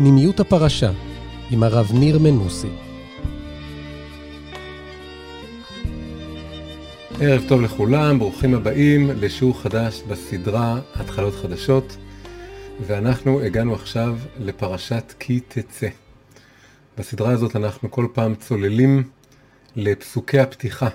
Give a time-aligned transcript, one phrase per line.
[0.00, 0.90] פנימיות הפרשה
[1.50, 2.68] עם הרב ניר מנוסי.
[7.20, 11.96] ערב טוב לכולם, ברוכים הבאים לשיעור חדש בסדרה התחלות חדשות,
[12.86, 15.88] ואנחנו הגענו עכשיו לפרשת כי תצא.
[16.98, 19.02] בסדרה הזאת אנחנו כל פעם צוללים
[19.76, 20.88] לפסוקי הפתיחה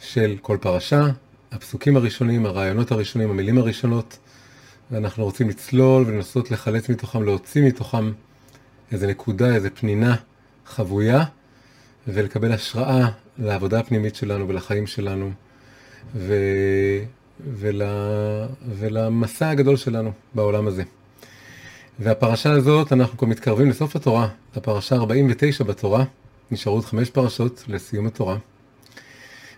[0.00, 1.06] של כל פרשה,
[1.52, 4.18] הפסוקים הראשונים, הרעיונות הראשונים, המילים הראשונות,
[4.90, 8.12] ואנחנו רוצים לצלול ולנסות לחלץ מתוכם, להוציא מתוכם
[8.92, 10.16] איזה נקודה, איזה פנינה
[10.66, 11.24] חבויה,
[12.08, 15.30] ולקבל השראה לעבודה הפנימית שלנו ולחיים שלנו,
[16.14, 16.34] ו...
[17.54, 17.82] ול...
[18.68, 20.82] ולמסע הגדול שלנו בעולם הזה.
[21.98, 26.04] והפרשה הזאת, אנחנו כבר מתקרבים לסוף התורה, הפרשה 49 בתורה,
[26.50, 28.36] נשארו עוד חמש פרשות לסיום התורה.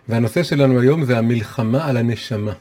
[0.09, 2.53] והנושא שלנו היום זה המלחמה על הנשמה.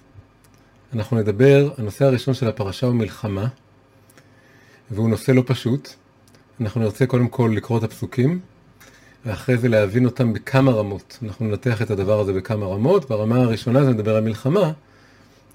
[0.93, 3.47] אנחנו נדבר, הנושא הראשון של הפרשה הוא מלחמה,
[4.91, 5.89] והוא נושא לא פשוט.
[6.61, 8.39] אנחנו נרצה קודם כל לקרוא את הפסוקים,
[9.25, 11.19] ואחרי זה להבין אותם בכמה רמות.
[11.23, 13.09] אנחנו ננתח את הדבר הזה בכמה רמות.
[13.09, 14.71] ברמה הראשונה זה מדבר על מלחמה,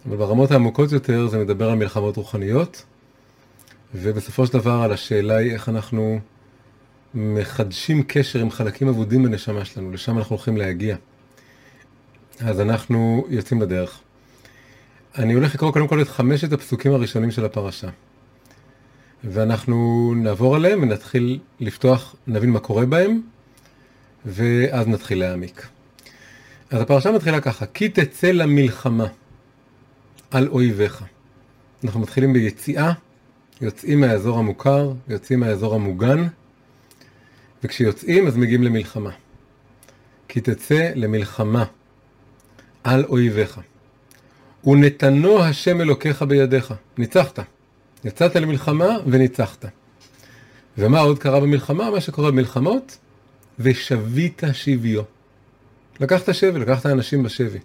[0.08, 2.84] אבל ברמות העמוקות יותר זה מדבר על מלחמות רוחניות,
[3.94, 6.20] ובסופו של דבר על השאלה היא איך אנחנו
[7.14, 10.96] מחדשים קשר עם חלקים אבודים בנשמה שלנו, לשם אנחנו הולכים להגיע.
[12.40, 14.01] אז אנחנו יוצאים לדרך.
[15.18, 17.88] אני הולך לקרוא קודם כל את חמשת הפסוקים הראשונים של הפרשה.
[19.24, 23.20] ואנחנו נעבור עליהם ונתחיל לפתוח, נבין מה קורה בהם,
[24.26, 25.66] ואז נתחיל להעמיק.
[26.70, 29.06] אז הפרשה מתחילה ככה, כי תצא למלחמה
[30.30, 31.04] על אויביך.
[31.84, 32.92] אנחנו מתחילים ביציאה,
[33.60, 36.26] יוצאים מהאזור המוכר, יוצאים מהאזור המוגן,
[37.64, 39.10] וכשיוצאים אז מגיעים למלחמה.
[40.28, 41.64] כי תצא למלחמה
[42.84, 43.60] על אויביך.
[44.64, 46.74] ונתנו השם אלוקיך בידיך.
[46.98, 47.38] ניצחת.
[48.04, 49.64] יצאת למלחמה וניצחת.
[50.78, 51.90] ומה עוד קרה במלחמה?
[51.90, 52.98] מה שקורה במלחמות,
[53.58, 55.02] ושבית שביו.
[56.00, 57.58] לקחת שבי, לקחת אנשים בשבי.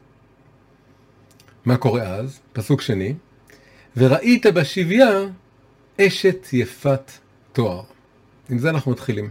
[1.66, 2.40] מה קורה אז?
[2.54, 3.14] פסוק שני,
[3.98, 5.10] וראית בשביה
[6.02, 7.12] אשת יפת
[7.54, 7.82] תואר.
[8.50, 9.30] עם זה אנחנו מתחילים.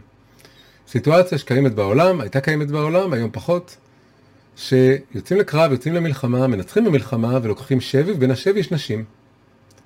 [0.88, 3.76] סיטואציה שקיימת בעולם, הייתה קיימת בעולם, היום פחות,
[4.56, 9.04] שיוצאים לקרב, יוצאים למלחמה, מנצחים במלחמה ולוקחים שבי, ובין השבי יש נשים.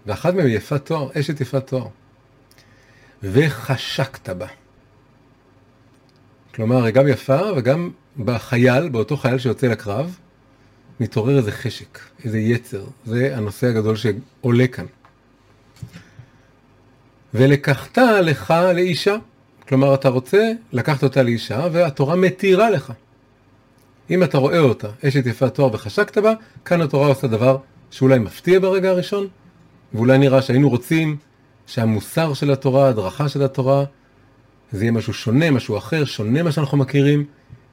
[0.07, 1.87] ואחת מהן יפת תואר, אשת יפת תואר.
[3.23, 4.47] וחשקת בה.
[6.55, 7.91] כלומר, היא גם יפה וגם
[8.25, 10.19] בחייל, באותו חייל שיוצא לקרב,
[11.01, 12.85] מתעורר איזה חשק, איזה יצר.
[13.05, 14.87] זה הנושא הגדול שעולה כאן.
[17.35, 19.17] ולקחת לך לאישה.
[19.69, 22.93] כלומר, אתה רוצה לקחת אותה לאישה, והתורה מתירה לך.
[24.11, 26.33] אם אתה רואה אותה, אשת יפת תואר וחשקת בה,
[26.65, 27.57] כאן התורה עושה דבר
[27.91, 29.27] שאולי מפתיע ברגע הראשון,
[29.95, 31.17] ואולי נראה שהיינו רוצים
[31.67, 33.85] שהמוסר של התורה, ההדרכה של התורה,
[34.73, 37.25] זה יהיה משהו שונה, משהו אחר, שונה מה שאנחנו מכירים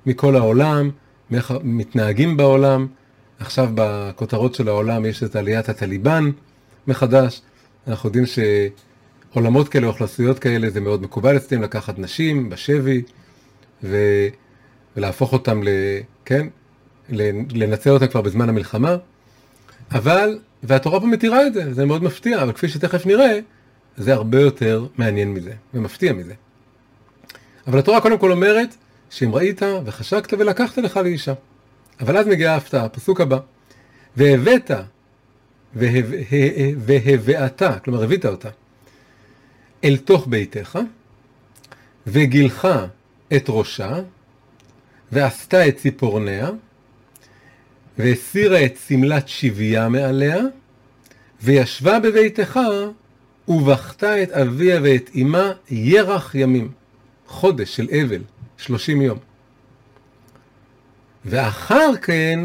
[0.05, 0.89] מכל העולם,
[1.31, 2.87] מאיך מתנהגים בעולם.
[3.39, 6.31] עכשיו בכותרות של העולם יש את עליית הטליבן
[6.87, 7.41] מחדש.
[7.87, 13.01] אנחנו יודעים שעולמות כאלה, אוכלוסיות כאלה, זה מאוד מקובל אצלם לקחת נשים בשבי
[13.83, 13.97] ו...
[14.97, 15.67] ולהפוך אותם ל...
[16.25, 16.47] כן?
[17.09, 18.95] לנצל אותם כבר בזמן המלחמה.
[19.91, 23.39] אבל, והתורה פה מתירה את זה, זה מאוד מפתיע, אבל כפי שתכף נראה,
[23.97, 26.33] זה הרבה יותר מעניין מזה, ומפתיע מזה.
[27.67, 28.75] אבל התורה קודם כל אומרת,
[29.09, 31.33] שאם ראית וחשקת ולקחת לך לאישה.
[31.99, 33.39] אבל אז מגיעה ההפתעה, הפסוק הבא.
[34.17, 34.71] והבאת
[36.77, 38.49] והבאת, כלומר הבאת אותה,
[39.83, 40.79] אל תוך ביתך,
[42.07, 42.67] וגילך
[43.35, 43.99] את ראשה,
[45.11, 46.49] ועשתה את ציפורניה,
[47.97, 50.37] והסירה את שמלת שביה מעליה,
[51.41, 52.59] וישבה בביתך,
[53.47, 56.71] ובכתה את אביה ואת אמה ירח ימים.
[57.27, 58.21] חודש של אבל,
[58.57, 59.17] שלושים יום.
[61.25, 62.39] ואחר כן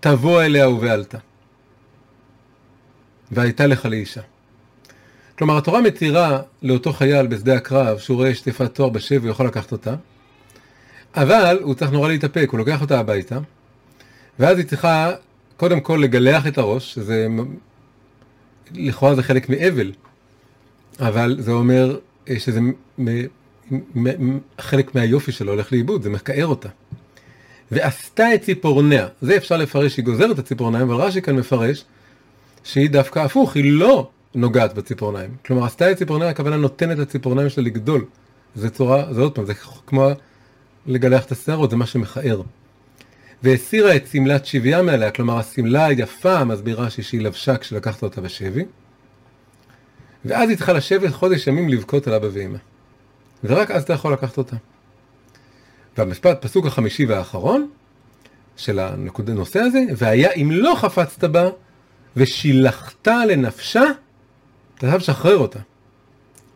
[0.00, 1.18] תבוא אליה ובעלתה.
[3.30, 4.20] והייתה לך לאישה.
[5.38, 9.72] כלומר, התורה מתירה לאותו חייל בשדה הקרב, שהוא רואה שטיפת תואר בשבי, הוא יכול לקחת
[9.72, 9.94] אותה,
[11.16, 13.38] אבל הוא צריך נורא להתאפק, הוא לוקח אותה הביתה,
[14.38, 15.12] ואז היא צריכה
[15.56, 17.26] קודם כל לגלח את הראש, שזה
[18.74, 19.92] לכאורה זה חלק מאבל,
[21.00, 22.60] אבל זה אומר אה, שזה
[24.58, 26.68] חלק מהיופי שלו הולך לאיבוד, זה מכער אותה.
[27.70, 31.84] ועשתה את ציפורניה, זה אפשר לפרש שהיא גוזרת את הציפורניים, אבל רש"י כאן מפרש
[32.64, 35.30] שהיא דווקא הפוך, היא לא נוגעת בציפורניים.
[35.46, 38.04] כלומר, עשתה את ציפורניה, הכוונה נותנת לציפורניים שלה לגדול.
[38.54, 39.54] זה צורה, זה עוד פעם, זה
[39.86, 40.10] כמו
[40.88, 42.42] לגלח את השערות, זה מה שמכער.
[43.42, 48.64] והסירה את שמלת שביה מעליה, כלומר השמלה היפה מסבירה שהיא לבשה כשלקחת אותה בשבי.
[50.24, 52.58] ואז היא צריכה לשבת חודש ימים לבכות על אבא ואמא.
[53.44, 54.56] ורק אז אתה יכול לקחת אותה.
[55.98, 57.70] והמשפט, פסוק החמישי והאחרון
[58.56, 61.48] של הנושא הזה, והיה אם לא חפצת בה
[62.16, 63.84] ושילחת לנפשה,
[64.74, 65.58] אתה חייב לשחרר אותה.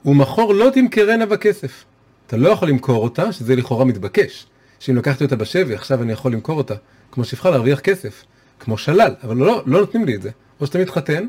[0.05, 1.85] ומחור לא תמכרנה בכסף.
[2.33, 4.47] אתה לא יכול למכור אותה, שזה לכאורה מתבקש.
[4.79, 6.75] שאם לקחתי אותה בשבי, עכשיו אני יכול למכור אותה,
[7.11, 8.25] כמו שפחה להרוויח כסף,
[8.61, 10.31] כמו שלל, אבל לא, לא נותנים לי את זה.
[10.61, 11.27] או שאתה מתחתן,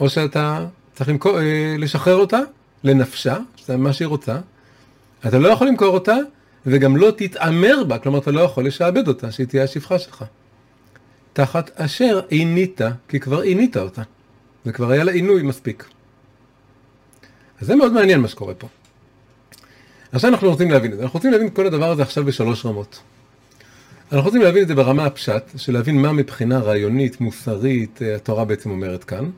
[0.00, 2.38] או שאתה צריך למכור, אה, לשחרר אותה
[2.84, 4.38] לנפשה, שזה מה שהיא רוצה.
[5.26, 6.16] אתה לא יכול למכור אותה,
[6.66, 10.24] וגם לא תתעמר בה, כלומר אתה לא יכול לשעבד אותה, שהיא תהיה השפחה שלך.
[11.32, 14.02] תחת אשר עינית, כי כבר עינית אותה.
[14.64, 15.84] זה כבר היה לה עינוי מספיק.
[17.60, 18.68] אז זה מאוד מעניין מה שקורה פה.
[20.12, 21.02] עכשיו אנחנו רוצים להבין את זה.
[21.02, 23.00] אנחנו רוצים להבין את כל הדבר הזה עכשיו בשלוש רמות.
[24.12, 28.44] אנחנו רוצים להבין את זה ברמה הפשט, של להבין מה מבחינה רעיונית, מוסרית, אה, התורה
[28.44, 29.30] בעצם אומרת כאן.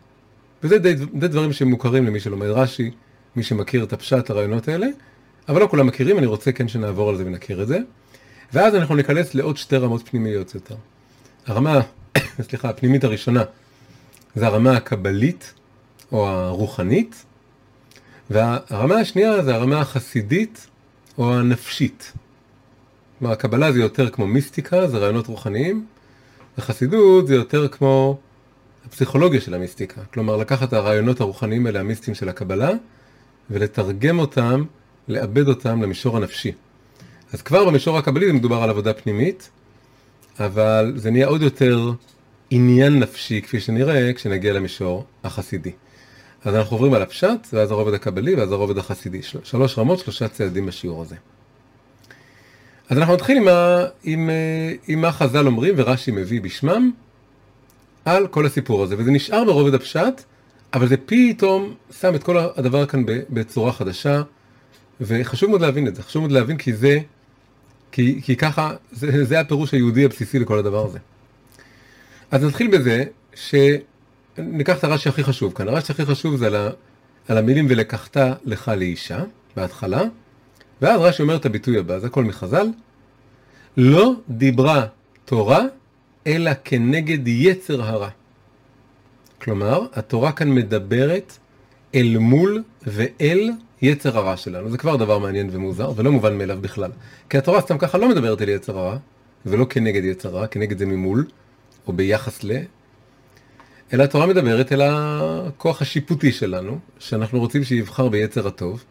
[0.62, 2.91] וזה די, די דברים שמוכרים למי שלומד רש"י,
[3.37, 4.87] מי שמכיר את הפשט, הרעיונות האלה,
[5.49, 7.79] אבל לא כולם מכירים, אני רוצה כן שנעבור על זה ונכיר את זה.
[8.53, 10.77] ואז אנחנו ניכנס לעוד שתי רמות פנימיות יותר.
[11.47, 11.81] הרמה,
[12.49, 13.43] סליחה, הפנימית הראשונה,
[14.35, 15.55] זה הרמה הקבלית,
[16.12, 17.25] או הרוחנית,
[18.31, 20.67] והרמה השנייה זה הרמה החסידית
[21.19, 22.12] או הנפשית.
[23.19, 25.87] כלומר, הקבלה זה יותר כמו מיסטיקה, זה רעיונות רוחניים,
[26.59, 28.19] וחסידות זה יותר כמו
[28.87, 30.00] הפסיכולוגיה של המיסטיקה.
[30.12, 32.71] כלומר, לקחת את הרעיונות הרוחניים האלה, המיסטיים של הקבלה,
[33.50, 34.65] ולתרגם אותם,
[35.09, 36.53] לעבד אותם למישור הנפשי.
[37.32, 39.50] אז כבר במישור הקבלי זה מדובר על עבודה פנימית,
[40.41, 41.93] אבל זה נהיה עוד יותר
[42.50, 45.73] עניין נפשי, כפי שנראה, כשנגיע למישור החסידי.
[46.44, 49.23] אז אנחנו עוברים על הפשט, ואז הרובד הקבלי, ואז הרובד החסידי.
[49.23, 49.38] של...
[49.44, 51.17] שלוש רמות, שלושה צעדים בשיעור הזה.
[52.88, 53.85] אז אנחנו נתחיל עם, ה...
[54.05, 56.91] עם, אה, עם מה חז"ל אומרים ורש"י מביא בשמם
[58.05, 60.23] על כל הסיפור הזה, וזה נשאר ברובד הפשט,
[60.75, 64.23] אבל זה פתאום שם את כל הדבר כאן בצורה חדשה,
[65.00, 66.99] וחשוב מאוד להבין את זה, חשוב מאוד להבין כי זה,
[67.93, 70.99] כי, כי ככה, זה, זה הפירוש היהודי הבסיסי לכל הדבר הזה.
[72.31, 73.05] אז נתחיל בזה
[73.35, 73.55] ש...
[74.39, 75.69] ניקח את הרש"י הכי חשוב כאן.
[75.69, 76.71] הרש"י הכי חשוב זה על, ה,
[77.29, 79.25] על המילים ולקחת לך לאישה,
[79.57, 80.03] בהתחלה,
[80.83, 82.67] ואז רש"י אומר את הביטוי הבא, זה הכל מחז"ל,
[83.77, 84.87] לא דיברה
[85.25, 85.63] תורה
[86.27, 88.09] אלא כנגד יצר הרע.
[89.43, 91.39] כלומר, התורה כאן מדברת
[91.95, 93.51] אל מול ואל
[93.83, 94.71] יצר הרע שלנו.
[94.71, 96.91] זה כבר דבר מעניין ומוזר, ולא מובן מאליו בכלל.
[97.31, 98.97] כי התורה סתם ככה לא מדברת אל יצר הרע,
[99.47, 101.27] ולא כנגד יצר הרע, כנגד זה ממול,
[101.87, 102.51] או ביחס ל...
[103.93, 108.85] אלא התורה מדברת אל הכוח השיפוטי שלנו, שאנחנו רוצים שיבחר ביצר הטוב,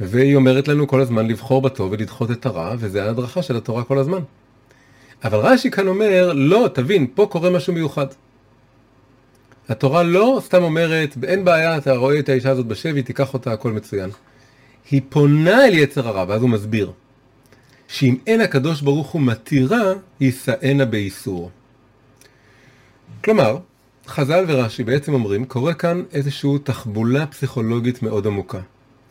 [0.00, 3.98] והיא אומרת לנו כל הזמן לבחור בטוב ולדחות את הרע, וזה ההדרכה של התורה כל
[3.98, 4.20] הזמן.
[5.24, 8.06] אבל רש"י כאן אומר, לא, תבין, פה קורה משהו מיוחד.
[9.68, 13.72] התורה לא סתם אומרת, אין בעיה, אתה רואה את האישה הזאת בשבי, תיקח אותה, הכל
[13.72, 14.10] מצוין.
[14.90, 16.92] היא פונה אל יצר הרע, ואז הוא מסביר,
[17.88, 21.50] שאם אין הקדוש ברוך הוא מתירה, יישאנה באיסור.
[23.24, 23.58] כלומר,
[24.06, 28.60] חז"ל ורש"י בעצם אומרים, קורה כאן איזושהי תחבולה פסיכולוגית מאוד עמוקה.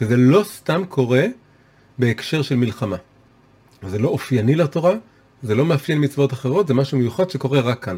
[0.02, 1.26] וזה לא סתם קורה
[2.00, 2.98] בהקשר של מלחמה.
[3.88, 4.94] זה לא אופייני לתורה,
[5.44, 7.98] זה לא מאפיין מצוות אחרות, זה משהו מיוחד שקורה רק כאן.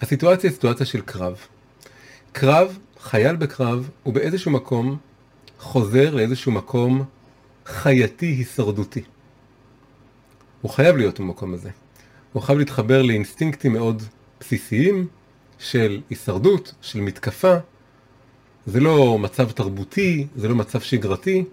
[0.00, 1.36] הסיטואציה היא סיטואציה של קרב.
[2.32, 4.96] קרב, חייל בקרב, הוא באיזשהו מקום
[5.58, 7.04] חוזר לאיזשהו מקום
[7.66, 9.02] חייתי הישרדותי.
[10.60, 11.70] הוא חייב להיות במקום הזה.
[12.32, 14.02] הוא חייב להתחבר לאינסטינקטים מאוד
[14.40, 15.06] בסיסיים,
[15.64, 17.54] של הישרדות, של מתקפה.
[18.66, 21.44] זה לא מצב תרבותי, זה לא מצב שגרתי.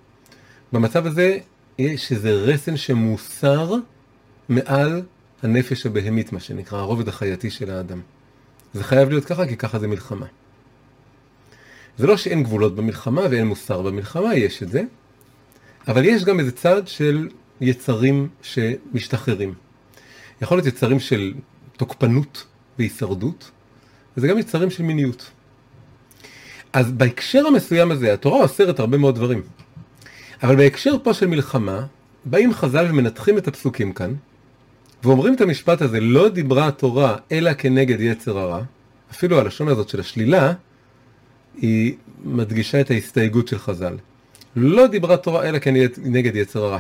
[0.74, 1.38] במצב הזה
[1.80, 3.75] יש איזה רסן שמוסר
[4.50, 5.01] מעל
[5.44, 8.01] הנפש הבהמית, מה שנקרא, הרובד החייתי של האדם.
[8.74, 10.25] זה חייב להיות ככה, כי ככה זה מלחמה.
[11.98, 14.84] זה לא שאין גבולות במלחמה ואין מוסר במלחמה, יש את זה,
[15.88, 17.30] אבל יש גם איזה צד של
[17.62, 19.53] יצרים שמשתחררים.
[20.41, 21.34] יכול להיות יצרים של
[21.77, 22.46] תוקפנות
[22.80, 23.51] והישרדות,
[24.18, 25.30] וזה גם יצרים של מיניות.
[26.74, 29.41] אז בהקשר המסוים הזה, התורה אוסרת הרבה מאוד דברים.
[30.44, 31.86] אבל בהקשר פה של מלחמה,
[32.25, 34.13] באים חז"ל ומנתחים את הפסוקים כאן,
[35.03, 38.62] ואומרים את המשפט הזה, לא דיברה התורה אלא כנגד יצר הרע,
[39.12, 40.53] אפילו הלשון הזאת של השלילה,
[41.58, 43.98] היא מדגישה את ההסתייגות של חז"ל.
[44.56, 46.80] לא דיברה תורה אלא כנגד יצר הרע.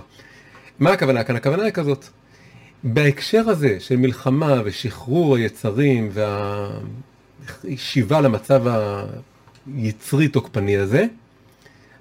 [0.79, 1.35] מה הכוונה כאן?
[1.35, 2.05] הכוונה היא כזאת.
[2.83, 6.69] בהקשר הזה של מלחמה ושחרור היצרים וה...
[7.77, 8.63] שיבה למצב
[9.75, 11.05] היצרי תוקפני הזה,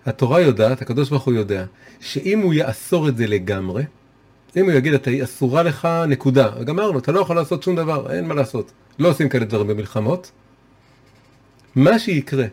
[0.06, 1.64] התורה יודעת, הקדוש ברוך הוא יודע,
[2.00, 3.84] שאם הוא יאסור את זה לגמרי,
[4.56, 8.28] אם הוא יגיד, אתה אסורה לך, נקודה, גמרנו, אתה לא יכול לעשות שום דבר, אין
[8.28, 8.72] מה לעשות.
[8.98, 10.30] לא עושים כאלה דברים במלחמות.
[11.74, 12.46] מה שיקרה,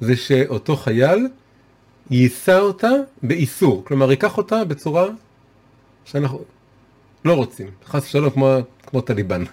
[0.00, 1.28] זה שאותו חייל
[2.10, 2.90] יישא אותה
[3.22, 5.06] באיסור, כלומר ייקח אותה בצורה
[6.04, 6.44] שאנחנו
[7.24, 8.56] לא רוצים, חס ושלום כמו,
[8.86, 9.44] כמו טליבן,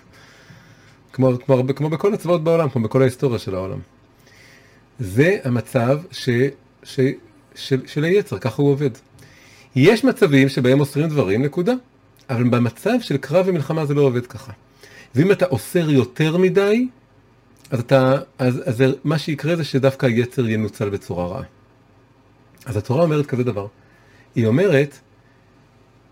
[1.13, 3.79] כמו, כמו, כמו בכל הצבאות בעולם, כמו בכל ההיסטוריה של העולם.
[4.99, 6.29] זה המצב ש,
[6.83, 6.99] ש,
[7.55, 8.89] של, של היצר, ככה הוא עובד.
[9.75, 11.73] יש מצבים שבהם אוסרים דברים, נקודה,
[12.29, 14.51] אבל במצב של קרב ומלחמה זה לא עובד ככה.
[15.15, 16.87] ואם אתה אוסר יותר מדי,
[17.71, 21.43] אז, אתה, אז, אז מה שיקרה זה שדווקא היצר ינוצל בצורה רעה.
[22.65, 23.67] אז התורה אומרת כזה דבר,
[24.35, 24.99] היא אומרת,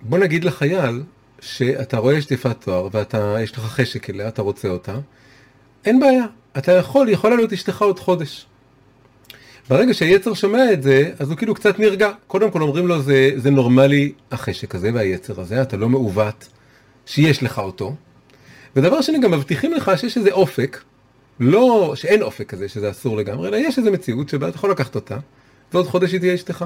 [0.02, 1.04] בוא נגיד לחייל
[1.42, 4.96] שאתה רואה שטיפת תואר ויש לך חשק אליה, אתה רוצה אותה,
[5.86, 6.26] אין בעיה,
[6.58, 8.46] אתה יכול, יכולה להיות אשתך עוד חודש.
[9.70, 12.12] ברגע שהיצר שומע את זה, אז הוא כאילו קצת נרגע.
[12.28, 16.48] קודם כל אומרים לו, זה, זה נורמלי החשק הזה והיצר הזה, אתה לא מעוות,
[17.06, 17.96] שיש לך אותו.
[18.76, 20.84] ודבר שני, גם מבטיחים לך שיש איזה אופק,
[21.40, 24.96] לא, שאין אופק כזה, שזה אסור לגמרי, אלא יש איזה מציאות שבה אתה יכול לקחת
[24.96, 25.18] אותה,
[25.74, 26.66] ועוד חודש היא תהיה אשתך.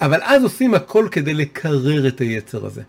[0.00, 2.82] אבל אז עושים הכל כדי לקרר את היצר הזה.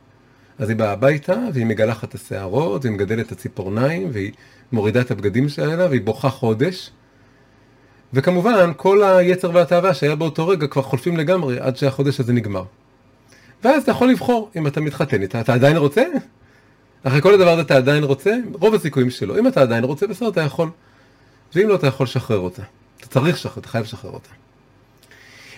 [0.59, 4.31] אז היא באה הביתה, והיא מגלחת את השערות, והיא מגדלת את הציפורניים, והיא
[4.71, 6.91] מורידה את הבגדים שלה, והיא בוכה חודש.
[8.13, 12.63] וכמובן, כל היצר והתאווה שהיה באותו רגע כבר חולפים לגמרי עד שהחודש הזה נגמר.
[13.63, 16.03] ואז אתה יכול לבחור אם אתה מתחתן איתה, אתה עדיין רוצה?
[17.03, 18.35] אחרי כל הדבר הזה אתה עדיין רוצה?
[18.53, 19.39] רוב הסיכויים שלא.
[19.39, 20.69] אם אתה עדיין רוצה, בסדר, אתה יכול.
[21.55, 22.62] ואם לא, אתה יכול לשחרר אותה.
[22.97, 24.29] אתה צריך לשחרר, אתה חייב לשחרר אותה.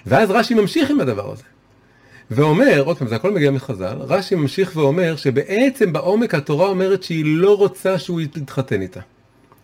[0.05, 1.43] ואז רש"י ממשיך עם הדבר הזה.
[2.31, 7.25] ואומר, עוד פעם, זה הכל מגיע מחז"ל, רש"י ממשיך ואומר שבעצם בעומק התורה אומרת שהיא
[7.25, 8.99] לא רוצה שהוא יתחתן איתה.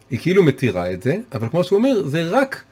[0.09, 2.63] היא כאילו מתירה את זה, אבל כמו שהוא אומר, זה רק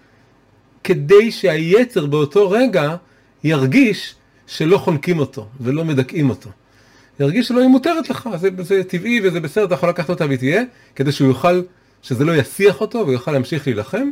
[0.84, 2.96] כדי שהיצר באותו רגע
[3.44, 4.16] ירגיש
[4.48, 6.50] שלא חונקים אותו ולא מדכאים אותו.
[7.20, 10.38] ירגיש שלא היא מותרת לך, זה, זה טבעי וזה בסדר, אתה יכול לקחת אותה והיא
[10.38, 10.64] תהיה,
[10.96, 11.62] כדי שהוא יוכל,
[12.02, 14.10] שזה לא יסיח אותו והוא יוכל להמשיך להילחם,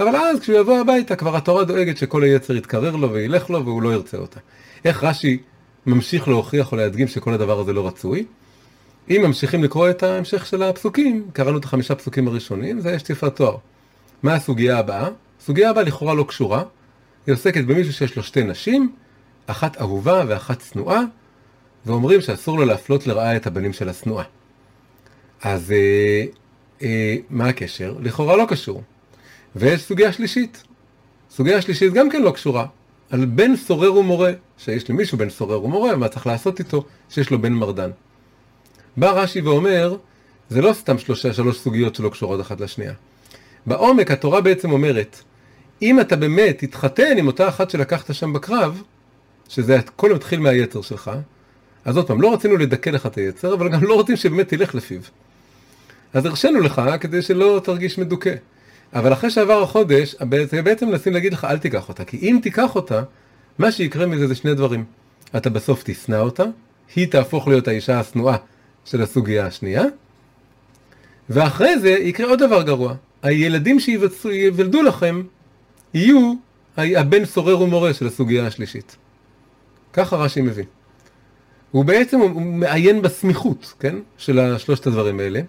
[0.00, 3.82] אבל אז כשהוא יבוא הביתה כבר התורה דואגת שכל היצר יתקרר לו וילך לו והוא
[3.82, 4.40] לא ירצה אותה.
[4.84, 5.38] איך רש"י
[5.86, 8.24] ממשיך להוכיח או להדגים שכל הדבר הזה לא רצוי?
[9.10, 13.36] אם ממשיכים לקרוא את ההמשך של הפסוקים, קראנו את החמישה פסוקים הראשונים, זה יש תקפת
[13.36, 13.56] תואר.
[14.22, 15.08] מה הסוגיה הבאה?
[15.40, 16.62] הסוגיה הבאה לכאורה לא קשורה,
[17.26, 18.92] היא עוסקת במישהו שיש לו שתי נשים,
[19.46, 21.00] אחת אהובה ואחת צנועה,
[21.86, 24.24] ואומרים שאסור לו להפלות לרעה את הבנים של השנואה.
[25.42, 26.24] אז אה,
[26.82, 27.94] אה, מה הקשר?
[28.00, 28.82] לכאורה לא קשור.
[29.56, 30.64] ויש סוגיה שלישית.
[31.30, 32.66] סוגיה שלישית גם כן לא קשורה.
[33.12, 37.42] על בן סורר ומורה, שיש למישהו בן סורר ומורה, מה צריך לעשות איתו, שיש לו
[37.42, 37.90] בן מרדן.
[38.96, 39.96] בא רש"י ואומר,
[40.50, 42.92] זה לא סתם שלושה, שלוש סוגיות שלא קשורות אחת לשנייה.
[43.66, 45.22] בעומק התורה בעצם אומרת,
[45.82, 48.82] אם אתה באמת תתחתן עם אותה אחת שלקחת שם בקרב,
[49.48, 51.10] שזה הכל מתחיל מהיצר שלך,
[51.84, 54.74] אז עוד פעם, לא רצינו לדכא לך את היצר, אבל גם לא רוצים שבאמת תלך
[54.74, 55.00] לפיו.
[56.12, 58.34] אז הרשינו לך כדי שלא תרגיש מדוכא.
[58.94, 60.14] אבל אחרי שעבר החודש,
[60.64, 62.04] בעצם מנסים להגיד לך, אל תיקח אותה.
[62.04, 63.02] כי אם תיקח אותה,
[63.58, 64.84] מה שיקרה מזה זה שני דברים.
[65.36, 66.44] אתה בסוף תשנא אותה,
[66.94, 68.36] היא תהפוך להיות האישה השנואה
[68.84, 69.84] של הסוגיה השנייה,
[71.30, 72.94] ואחרי זה יקרה עוד דבר גרוע.
[73.22, 75.22] הילדים שיוולדו לכם
[75.94, 76.34] יהיו
[76.76, 78.96] הבן סורר ומורה של הסוגיה השלישית.
[79.92, 80.64] ככה רש"י מבין.
[81.70, 83.96] הוא בעצם הוא מעיין בסמיכות, כן?
[84.16, 85.40] של שלושת הדברים האלה.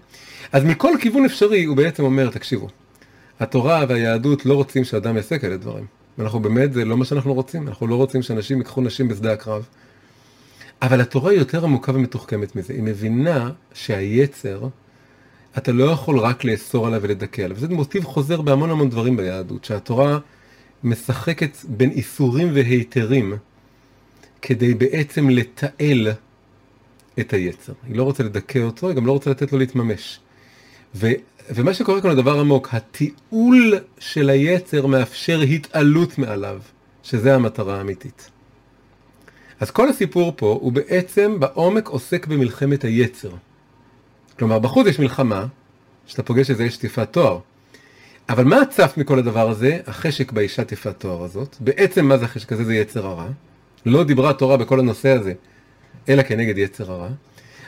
[0.52, 2.68] אז מכל כיוון אפשרי הוא בעצם אומר, תקשיבו,
[3.44, 5.86] התורה והיהדות לא רוצים שאדם יעשה כאלה דברים.
[6.20, 9.68] אנחנו באמת, זה לא מה שאנחנו רוצים, אנחנו לא רוצים שאנשים ייקחו נשים בשדה הקרב.
[10.82, 12.74] אבל התורה היא יותר עמוקה ומתוחכמת מזה.
[12.74, 14.68] היא מבינה שהיצר,
[15.58, 17.60] אתה לא יכול רק לאסור עליו ולדכא עליו.
[17.60, 20.20] זה מוטיב חוזר בהמון המון דברים ביהדות, שהתורה
[20.84, 23.34] משחקת בין איסורים והיתרים
[24.42, 26.08] כדי בעצם לתעל
[27.20, 27.74] את היצר.
[27.88, 30.20] היא לא רוצה לדכא אותו, היא גם לא רוצה לתת לו להתממש.
[30.96, 31.12] ו,
[31.50, 36.62] ומה שקורה כאן הוא עמוק, התיעול של היצר מאפשר התעלות מעליו,
[37.04, 38.30] שזה המטרה האמיתית.
[39.60, 43.32] אז כל הסיפור פה הוא בעצם בעומק עוסק במלחמת היצר.
[44.40, 45.46] כלומר, בחוץ יש מלחמה,
[46.06, 47.40] שאתה פוגש איזה יש שטיפת תואר.
[48.30, 49.80] אבל מה הצף מכל הדבר הזה?
[49.88, 51.56] החשק באישה טיפת תואר הזאת.
[51.60, 52.64] בעצם מה זה החשק הזה?
[52.64, 53.28] זה יצר הרע.
[53.86, 55.34] לא דיברה התורה בכל הנושא הזה,
[56.10, 57.10] אלא כנגד יצר הרע.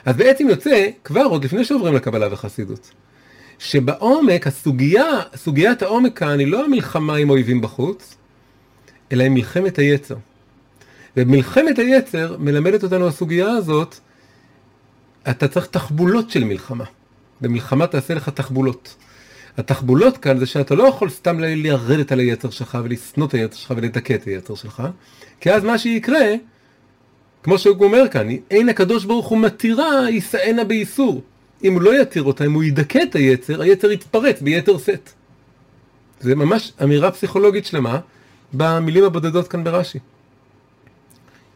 [0.04, 2.90] אז בעצם יוצא, כבר עוד לפני שעוברים לקבלה וחסידות,
[3.58, 8.16] שבעומק, הסוגיה, סוגיית העומק כאן היא לא המלחמה עם אויבים בחוץ,
[9.12, 10.16] אלא עם מלחמת היצר.
[11.16, 13.96] ומלחמת היצר מלמדת אותנו הסוגיה הזאת,
[15.30, 16.84] אתה צריך תחבולות של מלחמה.
[17.40, 18.96] במלחמה תעשה לך תחבולות.
[19.56, 23.74] התחבולות כאן זה שאתה לא יכול סתם לרדת על היצר שלך ולשנוא את היצר שלך
[23.76, 24.82] ולדכא את היצר שלך,
[25.40, 26.26] כי אז מה שיקרה,
[27.42, 31.22] כמו שהוא אומר כאן, אין הקדוש ברוך הוא מתירה, יישאנה באיסור.
[31.64, 35.10] אם הוא לא יתיר אותה, אם הוא ידכא את היצר, היצר יתפרץ ביתר שאת.
[36.20, 38.00] זה ממש אמירה פסיכולוגית שלמה
[38.52, 39.98] במילים הבודדות כאן ברש"י.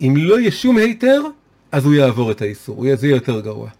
[0.00, 1.22] אם לא יהיה שום היתר,
[1.72, 3.70] אז הוא יעבור את האיסור, זה יהיה יותר גרוע.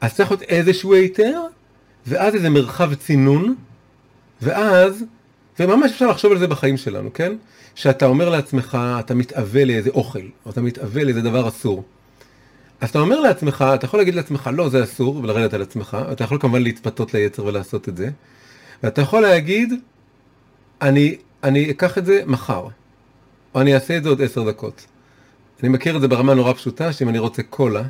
[0.00, 1.40] אז צריך להיות איזשהו היתר,
[2.06, 3.54] ואז איזה מרחב צינון,
[4.42, 5.04] ואז,
[5.60, 7.32] וממש אפשר לחשוב על זה בחיים שלנו, כן?
[7.74, 11.84] שאתה אומר לעצמך, אתה מתאבל לאיזה אוכל, או אתה מתאבל לאיזה דבר אסור.
[12.80, 16.24] אז אתה אומר לעצמך, אתה יכול להגיד לעצמך, לא, זה אסור, ולרדת על עצמך, אתה
[16.24, 18.10] יכול כמובן להתפתות ליצר ולעשות את זה,
[18.82, 19.72] ואתה יכול להגיד,
[20.82, 22.66] אני, אני אקח את זה מחר,
[23.54, 24.86] או אני אעשה את זה עוד עשר דקות.
[25.62, 27.82] אני מכיר את זה ברמה נורא פשוטה, שאם אני רוצה קולה,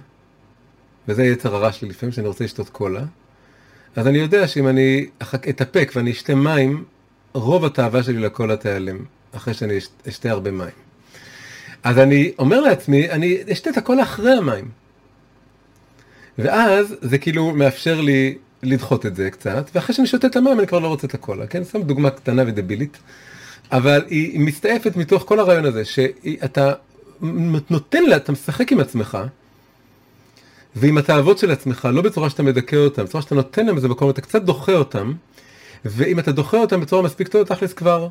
[1.09, 3.05] וזה יצר הרע שלי לפעמים, שאני רוצה לשתות קולה,
[3.97, 6.85] אז אני יודע שאם אני אתאפק ואני אשתה מים,
[7.33, 8.99] רוב התאווה שלי לקולה תיעלם,
[9.33, 9.79] אחרי שאני
[10.09, 10.88] אשתה הרבה מים.
[11.83, 14.69] אז אני אומר לעצמי, אני אשתה את הקולה אחרי המים.
[16.39, 20.67] ואז זה כאילו מאפשר לי לדחות את זה קצת, ואחרי שאני שותה את המים אני
[20.67, 21.65] כבר לא רוצה את הקולה, כן?
[21.65, 22.99] שם דוגמה קטנה ודבילית,
[23.73, 26.73] אבל היא מסתעפת מתוך כל הרעיון הזה, שאתה
[27.71, 29.19] נותן לה, אתה משחק עם עצמך,
[30.77, 34.11] ועם התאוות של עצמך, לא בצורה שאתה מדכא אותם, בצורה שאתה נותן להם איזה מקום,
[34.11, 35.13] אתה קצת דוחה אותם,
[35.85, 38.09] ואם אתה דוחה אותם בצורה מספיק טובה, תכלס כבר,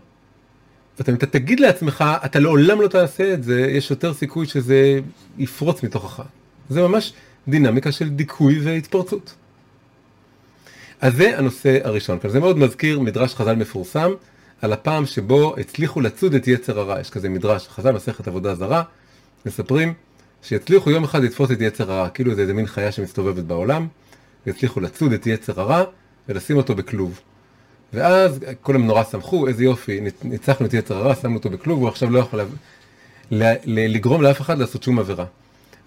[0.97, 4.99] ואתה, אתה תגיד לעצמך, אתה לעולם לא תעשה את זה, יש יותר סיכוי שזה
[5.37, 6.21] יפרוץ מתוכך.
[6.69, 7.13] זה ממש
[7.47, 9.35] דינמיקה של דיכוי והתפרצות.
[11.01, 12.17] אז זה הנושא הראשון.
[12.27, 14.11] זה מאוד מזכיר מדרש חז"ל מפורסם
[14.61, 16.99] על הפעם שבו הצליחו לצוד את יצר הרע.
[16.99, 18.83] יש כזה מדרש, חז"ל מסכת עבודה זרה,
[19.45, 19.93] מספרים
[20.41, 23.87] שיצליחו יום אחד לתפוס את יצר הרע, כאילו זה איזה מין חיה שמסתובבת בעולם,
[24.47, 25.83] ויצליחו לצוד את יצר הרע
[26.29, 27.19] ולשים אותו בכלוב.
[27.93, 32.09] ואז כולם נורא שמחו, איזה יופי, ניצחנו את יצר הרע, שמנו אותו בכלוב, הוא עכשיו
[32.09, 32.41] לא יכול
[33.65, 35.25] לגרום לאף אחד לעשות שום עבירה.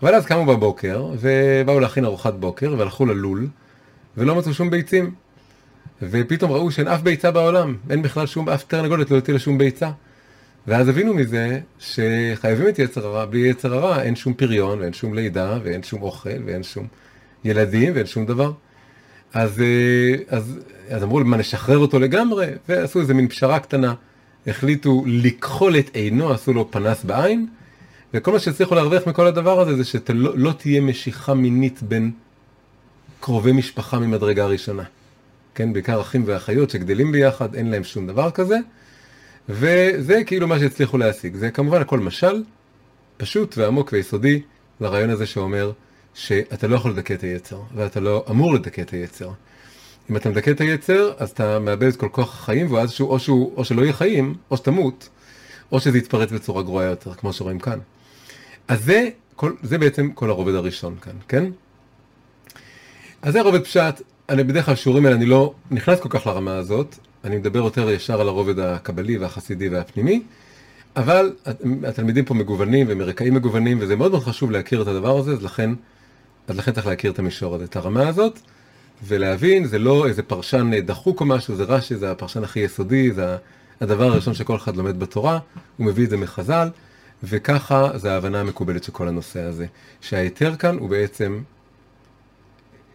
[0.02, 3.48] אבל אז קמו בבוקר, ובאו להכין ארוחת בוקר, והלכו ללול,
[4.16, 5.14] ולא מצאו שום ביצים.
[6.02, 9.90] ופתאום ראו שאין אף ביצה בעולם, אין בכלל שום, אף תרנגולת לא הטילה שום ביצה.
[10.66, 15.14] ואז הבינו מזה שחייבים את יצר הרע, בלי יצר הרע אין שום פריון, ואין שום
[15.14, 16.86] לידה, ואין שום אוכל, ואין שום
[17.44, 18.52] ילדים, ואין שום דבר.
[19.34, 22.46] אז, אה, אז, אז אמרו, מה, נשחרר אותו לגמרי?
[22.68, 23.94] ועשו איזה מין פשרה קטנה.
[24.46, 27.46] החליטו לכחול את עינו, עשו לו פנס בעין,
[28.14, 32.10] וכל מה שהצליחו להרוויח מכל הדבר הזה זה שלא לא תהיה משיכה מינית בין
[33.20, 34.82] קרובי משפחה ממדרגה ראשונה.
[35.54, 38.56] כן, בעיקר אחים ואחיות שגדלים ביחד, אין להם שום דבר כזה,
[39.48, 41.36] וזה כאילו מה שהצליחו להשיג.
[41.36, 42.42] זה כמובן הכל משל,
[43.16, 44.40] פשוט ועמוק ויסודי,
[44.80, 45.72] לרעיון הזה שאומר
[46.14, 49.30] שאתה לא יכול לדכא את היצר, ואתה לא אמור לדכא את היצר.
[50.10, 53.18] אם אתה מדכא את היצר, אז אתה מאבד את כל כוח החיים, ואז שהוא, או,
[53.18, 55.08] שהוא, או שלא יהיה חיים, או שתמות,
[55.72, 57.78] או שזה יתפרץ בצורה גרועה יותר, כמו שרואים כאן.
[58.68, 61.44] אז זה, כל, זה בעצם כל הרובד הראשון כאן, כן?
[63.22, 66.56] אז זה רובד פשט, אני בדרך כלל שיעורים האלה אני לא נכנס כל כך לרמה
[66.56, 70.22] הזאת, אני מדבר יותר ישר על הרובד הקבלי והחסידי והפנימי,
[70.96, 71.32] אבל
[71.84, 75.70] התלמידים פה מגוונים ומרקעים מגוונים, וזה מאוד מאוד חשוב להכיר את הדבר הזה, אז לכן,
[76.50, 78.38] אז לכן צריך להכיר את המישור הזה, את הרמה הזאת,
[79.06, 83.36] ולהבין, זה לא איזה פרשן דחוק או משהו, זה רש"י, זה הפרשן הכי יסודי, זה
[83.80, 85.38] הדבר הראשון שכל אחד לומד בתורה,
[85.76, 86.68] הוא מביא את זה מחז"ל,
[87.24, 89.66] וככה זה ההבנה המקובלת של כל הנושא הזה,
[90.00, 91.42] שההיתר כאן הוא בעצם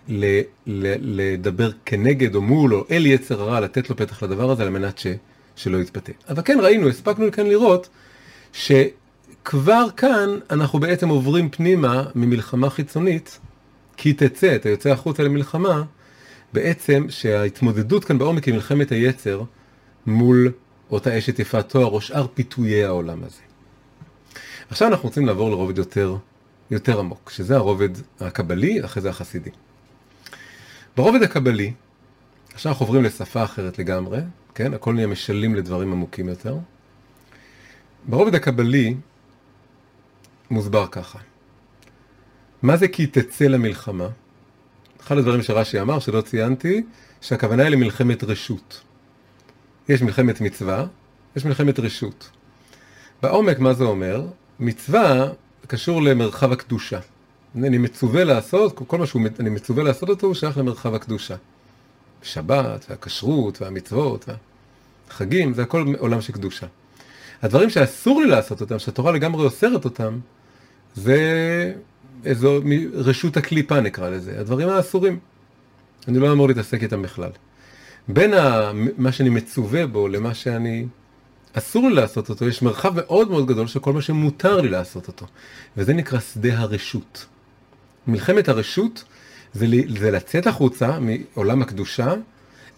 [0.07, 0.25] ל,
[0.67, 4.69] ל, לדבר כנגד או מול או אל יצר הרע, לתת לו פתח לדבר הזה על
[4.69, 5.07] מנת ש,
[5.55, 6.11] שלא יתפתה.
[6.29, 7.89] אבל כן ראינו, הספקנו כאן לראות
[9.45, 13.39] שכבר כאן אנחנו בעצם עוברים פנימה ממלחמה חיצונית,
[13.97, 15.83] כי תצא, אתה יוצא החוצה למלחמה,
[16.53, 19.43] בעצם שההתמודדות כאן בעומק היא מלחמת היצר
[20.05, 20.51] מול
[20.91, 23.41] אותה אשת יפת תואר או שאר פיתויי העולם הזה.
[24.69, 26.15] עכשיו אנחנו רוצים לעבור לרובד יותר,
[26.71, 29.51] יותר עמוק, שזה הרובד הקבלי, אחרי זה החסידי.
[30.97, 31.73] ברובד הקבלי,
[32.53, 34.19] עכשיו אנחנו עוברים לשפה אחרת לגמרי,
[34.55, 34.73] כן?
[34.73, 36.57] הכל נהיה משלים לדברים עמוקים יותר.
[38.07, 38.95] ברובד הקבלי
[40.49, 41.19] מוסבר ככה.
[42.61, 44.07] מה זה כי תצא למלחמה?
[45.01, 46.83] אחד הדברים שרש"י אמר, שלא ציינתי,
[47.21, 48.81] שהכוונה היא למלחמת רשות.
[49.89, 50.85] יש מלחמת מצווה,
[51.35, 52.29] יש מלחמת רשות.
[53.21, 54.25] בעומק מה זה אומר?
[54.59, 55.27] מצווה
[55.67, 56.99] קשור למרחב הקדושה.
[57.55, 61.35] אני מצווה לעשות, כל מה שאני מצווה לעשות אותו הוא שייך למרחב הקדושה.
[62.23, 64.29] שבת, והכשרות, והמצוות,
[65.07, 66.67] והחגים, זה הכל עולם של קדושה.
[67.41, 70.19] הדברים שאסור לי לעשות אותם, שהתורה לגמרי אוסרת אותם,
[70.95, 71.73] זה
[72.25, 72.59] איזו
[72.93, 75.19] רשות הקליפה נקרא לזה, הדברים האסורים.
[76.07, 77.29] אני לא אמור להתעסק איתם בכלל.
[78.07, 80.85] בין ה, מה שאני מצווה בו למה שאני
[81.53, 85.07] אסור לי לעשות אותו, יש מרחב מאוד מאוד גדול של כל מה שמותר לי לעשות
[85.07, 85.25] אותו.
[85.77, 87.25] וזה נקרא שדה הרשות.
[88.07, 89.03] מלחמת הרשות
[89.53, 89.65] זה,
[89.99, 92.13] זה לצאת החוצה מעולם הקדושה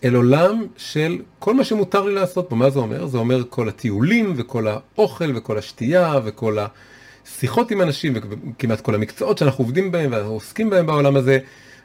[0.04, 2.56] אל עולם של כל מה שמותר לי לעשות בו.
[2.56, 3.08] מה זה אומר?
[3.08, 6.58] זה אומר כל הטיולים וכל האוכל וכל השתייה וכל
[7.36, 11.40] השיחות עם אנשים וכמעט כל המקצועות שאנחנו עובדים בהם ועוסקים בהם בעולם הזה.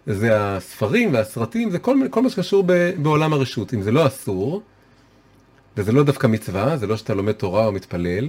[0.07, 3.75] זה הספרים והסרטים, זה כל, כל מה שקשור ב, בעולם הרשות.
[3.75, 4.63] אם זה לא אסור,
[5.77, 8.29] וזה לא דווקא מצווה, זה לא שאתה לומד תורה או מתפלל,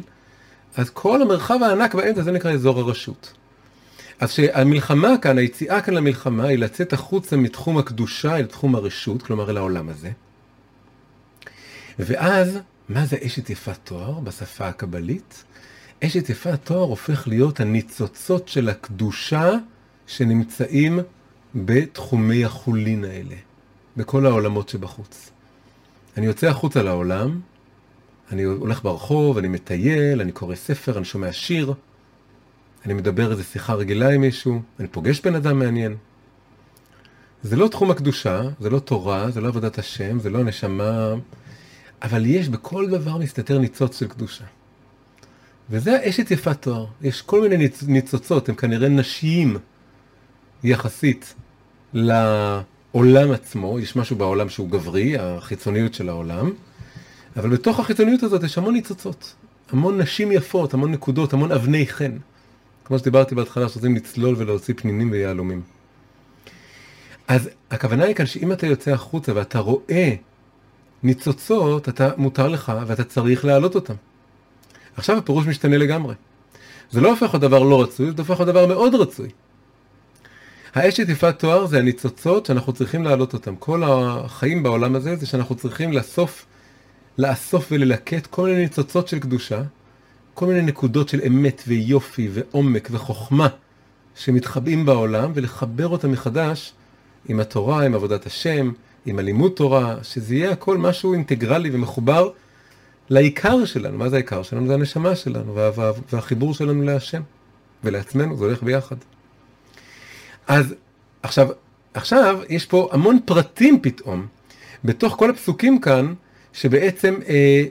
[0.76, 3.34] אז כל המרחב הענק באמצע זה נקרא אזור הרשות.
[4.20, 9.50] אז שהמלחמה כאן, היציאה כאן למלחמה, היא לצאת החוצה מתחום הקדושה אל תחום הרשות, כלומר
[9.50, 10.12] אל העולם הזה.
[12.00, 15.44] ואז, מה זה אשת יפת תואר בשפה הקבלית?
[16.06, 19.52] אשת יפת תואר הופך להיות הניצוצות של הקדושה
[20.08, 21.00] שנמצאים
[21.56, 23.36] בתחומי החולין האלה,
[23.98, 25.32] בכל העולמות שבחוץ.
[26.18, 27.40] אני יוצא החוצה לעולם,
[28.32, 31.74] אני הולך ברחוב, אני מטייל, אני קורא ספר, אני שומע שיר,
[32.86, 35.96] אני מדבר איזו שיחה רגילה עם מישהו, אני פוגש בן אדם מעניין.
[37.44, 41.14] זה לא תחום הקדושה, זה לא תורה, זה לא עבודת השם, זה לא הנשמה,
[42.02, 44.46] אבל יש בכל דבר מסתתר ניצוץ של קדושה.
[45.70, 46.86] וזה האשת יפת תואר.
[47.02, 47.84] יש כל מיני ניצ...
[47.84, 49.58] ניצוצות, הם כנראה נשיים
[50.64, 51.34] יחסית
[51.94, 56.52] לעולם עצמו, יש משהו בעולם שהוא גברי, החיצוניות של העולם,
[57.36, 59.36] אבל בתוך החיצוניות הזאת יש המון ניצוצות,
[59.70, 62.18] המון נשים יפות, המון נקודות, המון אבני חן.
[62.86, 65.62] כמו שדיברתי בהתחלה, שרוצים לצלול ולהוציא פנינים ויהלומים.
[67.28, 70.16] אז הכוונה היא כאן שאם אתה יוצא החוצה ואתה רואה
[71.04, 73.94] ניצוצות, אתה מותר לך ואתה צריך להעלות אותם.
[74.98, 76.16] עכשיו הפירוש משתנה לגמרי.
[76.92, 79.30] זה לא הופך לדבר לא רצוי, זה הופך לדבר מאוד רצוי.
[80.74, 83.56] האשת יפת תואר זה הניצוצות שאנחנו צריכים להעלות אותם.
[83.56, 86.46] כל החיים בעולם הזה זה שאנחנו צריכים לאסוף,
[87.18, 89.62] לאסוף וללקט כל מיני ניצוצות של קדושה,
[90.34, 93.48] כל מיני נקודות של אמת ויופי ועומק וחוכמה
[94.16, 96.74] שמתחבאים בעולם ולחבר אותם מחדש
[97.30, 98.72] עם התורה, עם עבודת השם,
[99.06, 102.30] עם הלימוד תורה, שזה יהיה הכל משהו אינטגרלי ומחובר
[103.10, 103.98] לעיקר שלנו.
[103.98, 104.68] מה זה העיקר שלנו?
[104.68, 107.22] זה הנשמה שלנו וה, וה, והחיבור שלנו להשם
[107.84, 108.96] ולעצמנו, זה הולך ביחד.
[110.48, 110.76] אז
[111.24, 111.48] עכשיו,
[111.94, 114.28] עכשיו יש פה המון פרטים פתאום,
[114.84, 116.14] בתוך כל הפסוקים כאן,
[116.54, 117.64] שבעצם אה,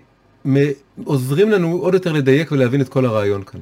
[1.04, 3.60] עוזרים לנו עוד יותר לדייק ולהבין את כל הרעיון כאן.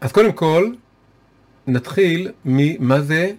[0.00, 0.72] אז קודם כל,
[1.66, 3.32] נתחיל ממה זה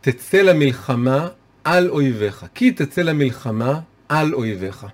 [0.00, 1.28] תצא למלחמה
[1.64, 2.46] על אויביך.
[2.54, 4.86] כי תצא למלחמה על אויביך.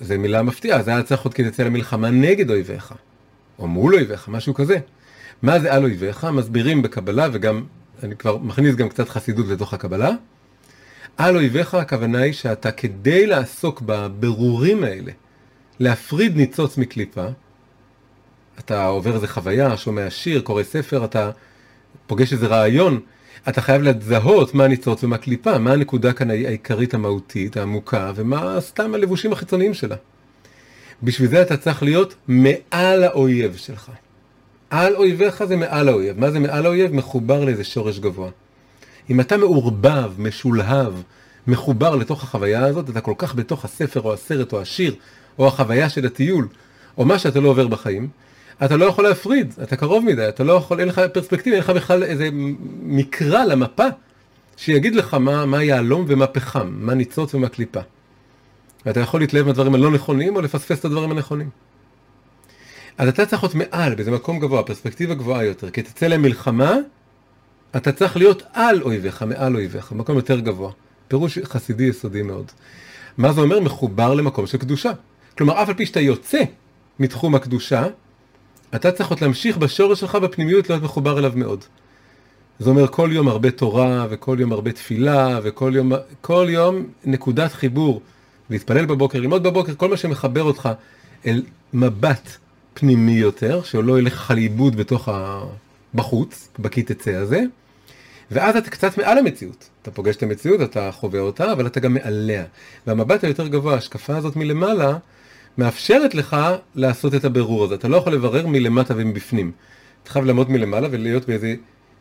[0.00, 2.94] זו מילה מפתיעה, זה היה צריך להיות כי תצא למלחמה נגד אויביך,
[3.58, 4.78] או מול אויביך, משהו כזה.
[5.42, 6.24] מה זה על אויביך?
[6.24, 7.64] מסבירים בקבלה, וגם,
[8.02, 10.10] אני כבר מכניס גם קצת חסידות לתוך הקבלה.
[11.16, 15.12] על אויביך הכוונה היא שאתה כדי לעסוק בבירורים האלה,
[15.80, 17.26] להפריד ניצוץ מקליפה,
[18.58, 21.30] אתה עובר איזה חוויה, שומע שיר, קורא ספר, אתה
[22.06, 23.00] פוגש איזה רעיון,
[23.48, 28.94] אתה חייב לזהות מה הניצוץ ומה קליפה, מה הנקודה כאן העיקרית המהותית, העמוקה, ומה סתם
[28.94, 29.96] הלבושים החיצוניים שלה.
[31.02, 33.90] בשביל זה אתה צריך להיות מעל האויב שלך.
[34.70, 36.20] על אויביך זה מעל האויב.
[36.20, 36.94] מה זה מעל האויב?
[36.94, 38.30] מחובר לאיזה שורש גבוה.
[39.10, 40.92] אם אתה מעורבב, משולהב,
[41.46, 44.94] מחובר לתוך החוויה הזאת, אתה כל כך בתוך הספר או הסרט או השיר,
[45.38, 46.48] או החוויה של הטיול,
[46.98, 48.08] או מה שאתה לא עובר בחיים,
[48.64, 51.70] אתה לא יכול להפריד, אתה קרוב מדי, אתה לא יכול, אין לך פרספקטיבה, אין לך
[51.70, 52.28] בכלל איזה
[52.82, 53.86] מקרא למפה
[54.56, 57.80] שיגיד לך מה, מה יהלום ומה פחם, מה ניצוץ ומה קליפה.
[58.86, 61.48] ואתה יכול להתלהב מהדברים הלא נכונים או לפספס את הדברים הנכונים.
[62.98, 66.74] אז אתה צריך להיות מעל, באיזה מקום גבוה, פרספקטיבה גבוהה יותר, כי תצא למלחמה,
[67.76, 70.70] אתה צריך להיות על אויביך, מעל אויביך, מקום יותר גבוה.
[71.08, 72.52] פירוש חסידי יסודי מאוד.
[73.18, 73.60] מה זה אומר?
[73.60, 74.92] מחובר למקום של קדושה.
[75.38, 76.42] כלומר, אף על פי שאתה יוצא
[76.98, 77.86] מתחום הקדושה,
[78.74, 81.64] אתה צריך עוד להמשיך בשורש שלך בפנימיות להיות מחובר אליו מאוד.
[82.58, 87.52] זה אומר כל יום הרבה תורה, וכל יום הרבה תפילה, וכל יום, כל יום נקודת
[87.52, 88.00] חיבור.
[88.50, 90.68] להתפלל בבוקר, ללמוד בבוקר, כל מה שמחבר אותך
[91.26, 92.30] אל מבט
[92.74, 95.44] פנימי יותר, שלא ילך לך לאיבוד בתוך ה...
[95.94, 97.42] בחוץ, בכי תצא הזה,
[98.30, 99.68] ואז אתה קצת מעל המציאות.
[99.82, 102.44] אתה פוגש את המציאות, אתה חווה אותה, אבל אתה גם מעליה.
[102.86, 104.98] והמבט היותר גבוה, ההשקפה הזאת מלמעלה,
[105.58, 106.36] מאפשרת לך
[106.74, 107.74] לעשות את הבירור הזה.
[107.74, 109.52] אתה לא יכול לברר מלמטה ומבפנים.
[110.02, 111.54] אתה חייב לעמוד מלמעלה ולהיות באיזה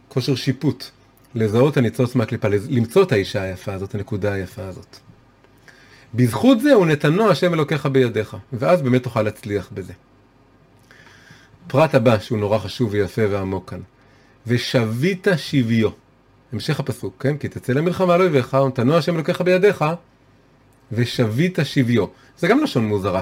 [0.07, 0.85] כושר שיפוט.
[1.35, 4.97] לזהות הניצוץ מהקליפה, למצוא את האישה היפה הזאת, הנקודה היפה הזאת.
[6.13, 9.93] בזכות זה הוא נתנו השם אלוקיך בידיך, ואז באמת תוכל להצליח בזה.
[11.65, 13.79] הפרט הבא שהוא נורא חשוב ויפה ועמוק כאן.
[14.47, 15.89] ושבית שביו.
[16.53, 17.37] המשך הפסוק, כן?
[17.37, 19.85] כי תצא למלחמה לא יביך, ונתנו השם אלוקיך בידיך,
[20.91, 22.05] ושבית שביו.
[22.37, 23.21] זה גם לשון מוזרה.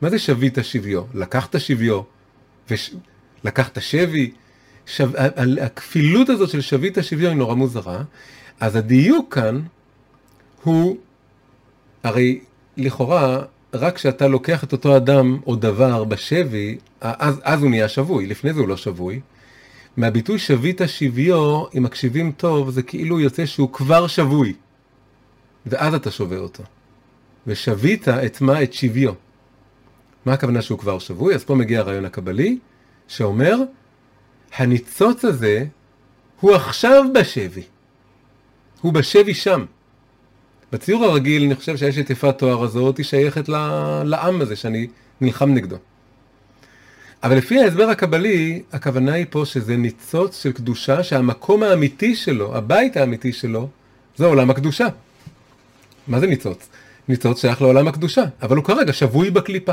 [0.00, 1.02] מה זה שבית שביו?
[1.14, 2.00] לקחת שביו,
[2.70, 2.94] וש...
[3.44, 4.30] לקחת שבי.
[4.86, 5.10] שב...
[5.62, 8.02] הכפילות הזאת של שבית שביו היא נורא מוזרה.
[8.60, 9.62] אז הדיוק כאן
[10.62, 10.96] הוא,
[12.02, 12.40] הרי
[12.76, 13.42] לכאורה,
[13.74, 18.52] רק כשאתה לוקח את אותו אדם או דבר בשבי, אז, אז הוא נהיה שבוי, לפני
[18.52, 19.20] זה הוא לא שבוי.
[19.96, 24.52] מהביטוי שבית שביו, אם מקשיבים טוב, זה כאילו יוצא שהוא כבר שבוי.
[25.66, 26.62] ואז אתה שובה אותו.
[27.46, 28.62] ושבית את מה?
[28.62, 29.12] את שביו.
[30.26, 31.34] מה הכוונה שהוא כבר שבוי?
[31.34, 32.58] אז פה מגיע הרעיון הקבלי,
[33.08, 33.56] שאומר,
[34.56, 35.64] הניצוץ הזה
[36.40, 37.62] הוא עכשיו בשבי.
[38.80, 39.64] הוא בשבי שם.
[40.72, 43.48] בציור הרגיל אני חושב שהאשת יפת תואר הזאת היא שייכת
[44.04, 44.86] לעם הזה שאני
[45.20, 45.76] נלחם נגדו.
[47.22, 52.96] אבל לפי ההסבר הקבלי, הכוונה היא פה שזה ניצוץ של קדושה שהמקום האמיתי שלו, הבית
[52.96, 53.68] האמיתי שלו,
[54.16, 54.86] זה עולם הקדושה.
[56.08, 56.68] מה זה ניצוץ?
[57.08, 59.72] ניצוץ שייך לעולם הקדושה, אבל הוא כרגע שבוי בקליפה.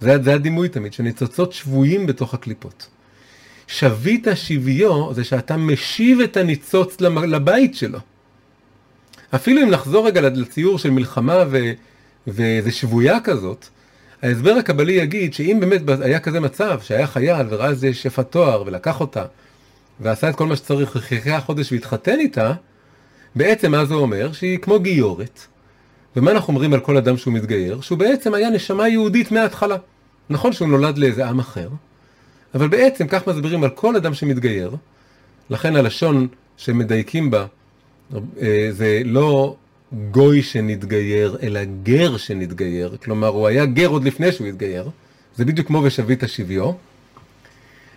[0.00, 2.88] זה, זה הדימוי תמיד, שניצוצות שבויים בתוך הקליפות.
[3.66, 7.98] שבית שביו זה שאתה משיב את הניצוץ לבית שלו.
[9.34, 11.72] אפילו אם נחזור רגע לציור של מלחמה ו,
[12.26, 13.66] ואיזה שבויה כזאת,
[14.22, 19.00] ההסבר הקבלי יגיד שאם באמת היה כזה מצב שהיה חייל וראה איזה שפת תואר ולקח
[19.00, 19.24] אותה
[20.00, 22.52] ועשה את כל מה שצריך, חיכה חודש והתחתן איתה,
[23.34, 24.32] בעצם מה זה אומר?
[24.32, 25.46] שהיא כמו גיורת.
[26.18, 27.80] ומה אנחנו אומרים על כל אדם שהוא מתגייר?
[27.80, 29.76] שהוא בעצם היה נשמה יהודית מההתחלה.
[30.30, 31.68] נכון שהוא נולד לאיזה עם אחר,
[32.54, 34.76] אבל בעצם כך מסבירים על כל אדם שמתגייר,
[35.50, 37.46] לכן הלשון שמדייקים בה
[38.14, 39.56] אה, זה לא
[40.10, 44.90] גוי שנתגייר, אלא גר שנתגייר, כלומר הוא היה גר עוד לפני שהוא התגייר,
[45.36, 46.72] זה בדיוק כמו ושבית השביו.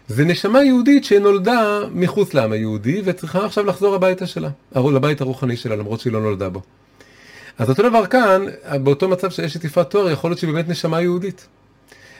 [0.07, 5.75] זה נשמה יהודית שנולדה מחוץ לעם היהודי וצריכה עכשיו לחזור הביתה שלה, לבית הרוחני שלה,
[5.75, 6.62] למרות שהיא לא נולדה בו.
[7.57, 8.45] אז אותו דבר כאן,
[8.83, 11.47] באותו מצב שיש את יפת תואר, יכול להיות שהיא באמת נשמה יהודית.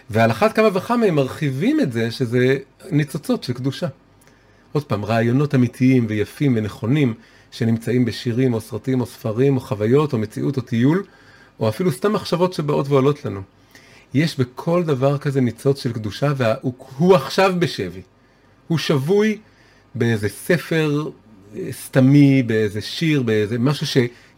[0.09, 2.57] ועל אחת כמה וכמה הם מרחיבים את זה שזה
[2.91, 3.87] ניצוצות של קדושה.
[4.71, 7.13] עוד פעם, רעיונות אמיתיים ויפים ונכונים
[7.51, 11.03] שנמצאים בשירים או סרטים או ספרים או חוויות או מציאות או טיול,
[11.59, 13.41] או אפילו סתם מחשבות שבאות ועולות לנו.
[14.13, 18.01] יש בכל דבר כזה ניצוץ של קדושה והוא עכשיו בשבי.
[18.67, 19.37] הוא שבוי
[19.95, 21.09] באיזה ספר
[21.55, 23.87] אה, סתמי, באיזה שיר, באיזה משהו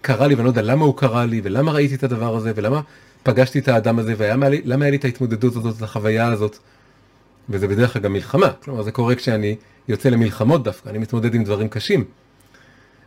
[0.04, 2.82] שקרה לי ואני לא יודע למה הוא קרה לי ולמה ראיתי את הדבר הזה ולמה
[3.24, 6.58] פגשתי את האדם הזה ולמה היה לי את ההתמודדות הזאת, את החוויה הזאת.
[7.50, 9.56] וזה בדרך כלל גם מלחמה, כלומר זה קורה כשאני
[9.88, 12.06] יוצא למלחמות דווקא, אני מתמודד עם דברים קשים.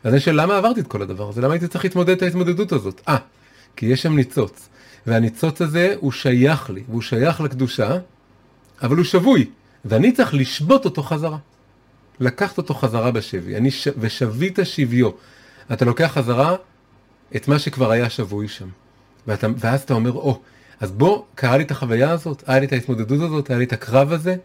[0.05, 1.41] אז אני שואל, למה עברתי את כל הדבר הזה?
[1.41, 3.01] למה הייתי צריך להתמודד את ההתמודדות הזאת?
[3.09, 3.17] אה,
[3.77, 4.69] כי יש שם ניצוץ.
[5.07, 7.99] והניצוץ הזה הוא שייך לי, והוא שייך לקדושה,
[8.83, 9.51] אבל הוא שבוי,
[9.85, 11.39] ואני צריך לשבות אותו חזרה.
[12.21, 13.89] לקחת אותו חזרה בשבי, אני ש...
[13.99, 15.11] ושבית שביו.
[15.73, 16.57] אתה לוקח חזרה
[17.37, 18.69] את מה שכבר היה שבוי שם.
[19.27, 20.41] ואתה, ואז אתה אומר, או,
[20.81, 23.73] אז בוא, קרה לי את החוויה הזאת, היה לי את ההתמודדות הזאת, היה לי את
[23.73, 24.37] הקרב הזה,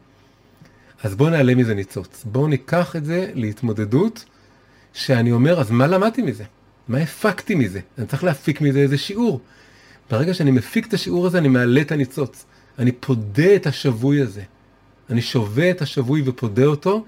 [1.03, 2.23] אז בוא נעלה מזה ניצוץ.
[2.25, 4.25] בואו ניקח את זה להתמודדות
[4.93, 6.43] שאני אומר, אז מה למדתי מזה?
[6.87, 7.79] מה הפקתי מזה?
[7.97, 9.41] אני צריך להפיק מזה איזה שיעור.
[10.11, 12.45] ברגע שאני מפיק את השיעור הזה, אני מעלה את הניצוץ.
[12.79, 14.43] אני פודה את השבוי הזה.
[15.09, 17.05] אני שווה את השבוי ופודה אותו,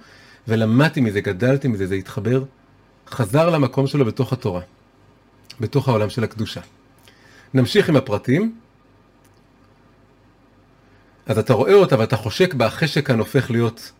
[0.47, 2.43] ולמדתי מזה, גדלתי מזה, זה התחבר,
[3.09, 4.61] חזר למקום שלו בתוך התורה,
[5.59, 6.61] בתוך העולם של הקדושה.
[7.53, 8.55] נמשיך עם הפרטים.
[11.25, 13.91] אז אתה רואה אותה ואתה חושק בה, החשק כאן הופך להיות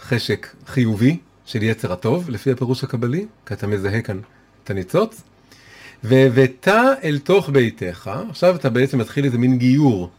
[0.00, 4.20] חשק חיובי, של יצר הטוב, לפי הפירוש הקבלי, כי אתה מזהה כאן
[4.64, 5.22] את הניצוץ.
[6.04, 6.68] והבאת
[7.04, 10.10] אל תוך ביתך, עכשיו אתה בעצם מתחיל איזה מין גיור.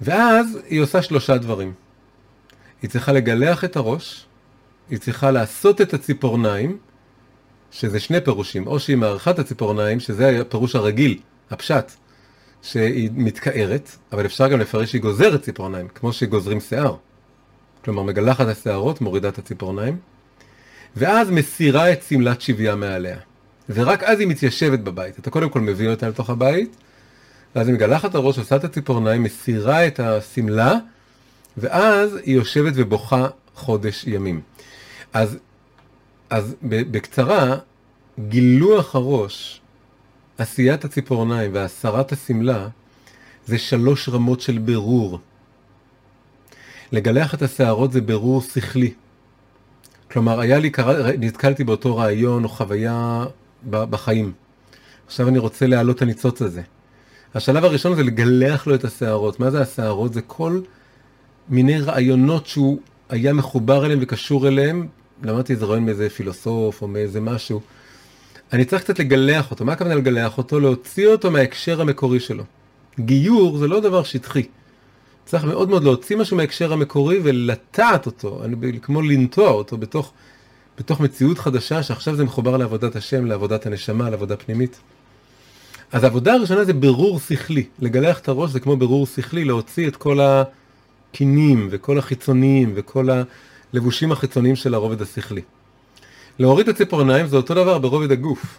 [0.00, 1.72] ואז היא עושה שלושה דברים.
[2.82, 4.26] היא צריכה לגלח את הראש,
[4.90, 6.78] היא צריכה לעשות את הציפורניים,
[7.80, 8.96] שזה שני פירושים, או שהיא
[9.30, 11.18] את הציפורניים, שזה הפירוש הרגיל,
[11.50, 11.92] הפשט,
[12.62, 16.96] שהיא מתקערת, אבל אפשר גם לפרש שהיא גוזרת ציפורניים, כמו שגוזרים שיער.
[17.84, 19.96] כלומר מגלחת השערות, מורידה את הציפורניים,
[20.96, 23.16] ואז מסירה את שמלת שביה מעליה.
[23.70, 25.18] ורק אז היא מתיישבת בבית.
[25.18, 26.76] אתה קודם כל מביא אותה לתוך הבית,
[27.56, 30.74] ואז היא מגלחת הראש, עושה את הציפורניים, מסירה את השמלה,
[31.56, 34.40] ואז היא יושבת ובוכה חודש ימים.
[35.12, 35.38] אז,
[36.30, 37.56] אז בקצרה,
[38.28, 39.60] גילוח הראש,
[40.38, 42.68] עשיית הציפורניים והסרת השמלה,
[43.46, 45.20] זה שלוש רמות של בירור.
[46.92, 48.92] לגלח את השערות זה ברור שכלי.
[50.10, 50.70] כלומר, היה לי,
[51.18, 53.24] נתקלתי באותו רעיון או חוויה
[53.70, 54.32] בחיים.
[55.06, 56.62] עכשיו אני רוצה להעלות את הניצוץ הזה.
[57.34, 59.40] השלב הראשון זה לגלח לו את השערות.
[59.40, 60.14] מה זה השערות?
[60.14, 60.60] זה כל
[61.48, 64.86] מיני רעיונות שהוא היה מחובר אליהם וקשור אליהם.
[65.22, 67.60] למדתי איזה רעיון מאיזה פילוסוף או מאיזה משהו.
[68.52, 69.64] אני צריך קצת לגלח אותו.
[69.64, 70.60] מה הכוונה לגלח אותו?
[70.60, 72.44] להוציא אותו מההקשר המקורי שלו.
[73.00, 74.42] גיור זה לא דבר שטחי.
[75.24, 78.42] צריך מאוד מאוד להוציא משהו מההקשר המקורי ולטעת אותו,
[78.82, 80.12] כמו לנטוע אותו בתוך
[80.78, 84.80] בתוך מציאות חדשה שעכשיו זה מחובר לעבודת השם, לעבודת הנשמה, לעבודה פנימית.
[85.92, 87.64] אז העבודה הראשונה זה בירור שכלי.
[87.78, 93.08] לגלח את הראש זה כמו בירור שכלי, להוציא את כל הקינים וכל החיצוניים וכל
[93.74, 95.42] הלבושים החיצוניים של הרובד השכלי.
[96.38, 98.58] להוריד את הציפורניים זה אותו דבר ברובד הגוף.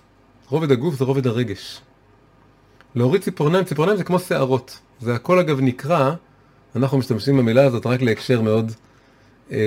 [0.49, 1.81] רובד הגוף זה רובד הרגש.
[2.95, 4.79] להוריד ציפורניים, ציפורניים זה כמו שערות.
[5.01, 6.13] זה הכל אגב נקרא,
[6.75, 8.71] אנחנו משתמשים במילה הזאת רק להקשר מאוד
[9.51, 9.57] אה,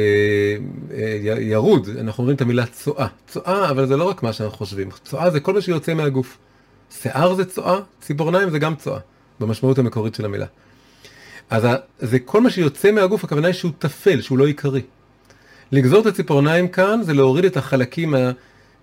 [0.93, 3.07] אה, ירוד, אנחנו אומרים את המילה צואה.
[3.27, 6.39] צואה, אבל זה לא רק מה שאנחנו חושבים, צואה זה כל מה שיוצא מהגוף.
[6.91, 8.99] שיער זה צואה, ציפורניים זה גם צואה,
[9.41, 10.47] במשמעות המקורית של המילה.
[11.51, 11.67] אז
[11.99, 14.83] זה כל מה שיוצא מהגוף, הכוונה היא שהוא טפל, שהוא לא עיקרי.
[15.73, 18.15] לגזור את הציפורניים כאן זה להוריד את החלקים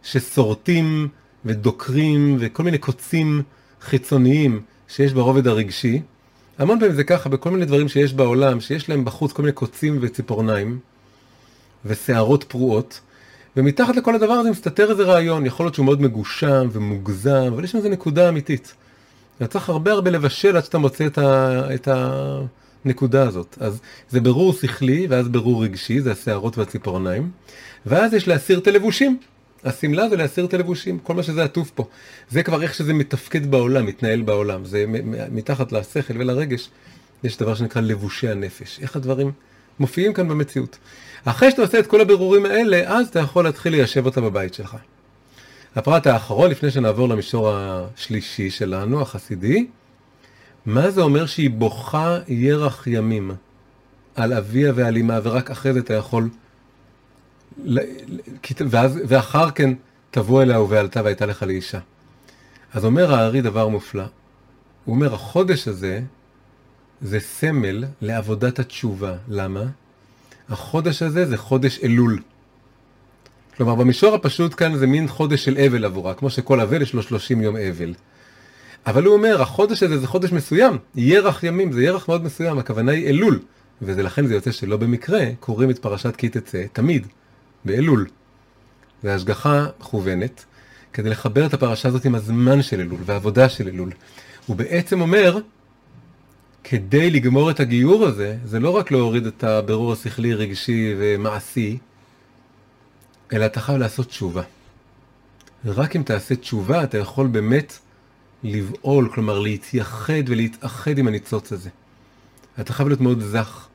[0.04, 1.08] ששורטים
[1.46, 3.42] ודוקרים וכל מיני קוצים
[3.82, 6.02] חיצוניים שיש ברובד הרגשי.
[6.58, 9.98] המון פעמים זה ככה בכל מיני דברים שיש בעולם, שיש להם בחוץ כל מיני קוצים
[10.02, 10.80] וציפורניים
[11.86, 13.00] ושערות פרועות,
[13.58, 17.72] ומתחת לכל הדבר הזה מסתתר איזה רעיון, יכול להיות שהוא מאוד מגושם ומוגזם, אבל יש
[17.72, 18.74] שם איזה נקודה אמיתית.
[19.38, 21.88] אתה צריך הרבה הרבה לבשל עד שאתה מוצא את, ה, את
[22.88, 23.58] הנקודה הזאת.
[23.60, 27.32] אז זה ברור שכלי, ואז ברור רגשי, זה השערות והציפורניים,
[27.86, 29.20] ואז יש להסיר את הלבושים.
[29.64, 31.88] השמלה זה להסיר את הלבושים, כל מה שזה עטוף פה.
[32.30, 34.66] זה כבר איך שזה מתפקד בעולם, מתנהל בעולם.
[34.66, 34.86] זה
[35.32, 36.70] מתחת לשכל ולרגש,
[37.24, 38.80] יש דבר שנקרא לבושי הנפש.
[38.82, 39.32] איך הדברים
[39.80, 40.78] מופיעים כאן במציאות.
[41.26, 44.78] אחרי שאתה עושה את כל הבירורים האלה, אז אתה יכול להתחיל ליישב אותה בבית שלך.
[45.76, 49.68] הפרט האחרון, לפני שנעבור למישור השלישי שלנו, החסידי,
[50.68, 53.32] מה זה אומר שהיא בוכה ירח ימים
[54.16, 56.30] על אביה ועל אמה, ורק אחרי זה אתה יכול
[58.70, 59.74] ואז, ואחר כן
[60.12, 61.80] תבוא אליה ובעלתה והייתה לך לאישה.
[62.74, 64.04] אז אומר הארי דבר מופלא.
[64.86, 66.02] הוא אומר, החודש הזה
[67.02, 69.16] זה סמל לעבודת התשובה.
[69.28, 69.64] למה?
[70.50, 72.22] החודש הזה זה חודש אלול.
[73.58, 77.04] כלומר, במישור הפשוט כאן זה מין חודש של אבל עבורה, כמו שכל אבל יש לו
[77.04, 77.94] 30 יום אבל.
[78.88, 82.92] אבל הוא אומר, החודש הזה זה חודש מסוים, ירח ימים, זה ירח מאוד מסוים, הכוונה
[82.92, 83.40] היא אלול.
[83.82, 87.08] ולכן זה יוצא שלא במקרה קוראים את פרשת כי תצא תמיד.
[87.66, 88.08] באלול.
[89.04, 90.46] זה השגחה מכוונת,
[90.94, 93.92] כדי לחבר את הפרשה הזאת עם הזמן של אלול והעבודה של אלול.
[94.46, 95.40] הוא בעצם אומר,
[96.64, 101.78] כדי לגמור את הגיור הזה, זה לא רק להוריד את הבירור השכלי, רגשי ומעשי,
[103.34, 104.44] אלא אתה חייב לעשות תשובה.
[105.66, 107.78] רק אם תעשה תשובה, אתה יכול באמת
[108.44, 111.70] לבעול, כלומר להתייחד ולהתאחד עם הניצוץ הזה.
[112.60, 113.68] אתה חייב להיות מאוד זך,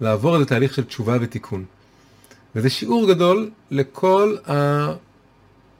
[0.00, 1.64] לעבור איזה תהליך של תשובה ותיקון.
[2.54, 4.36] וזה שיעור גדול לכל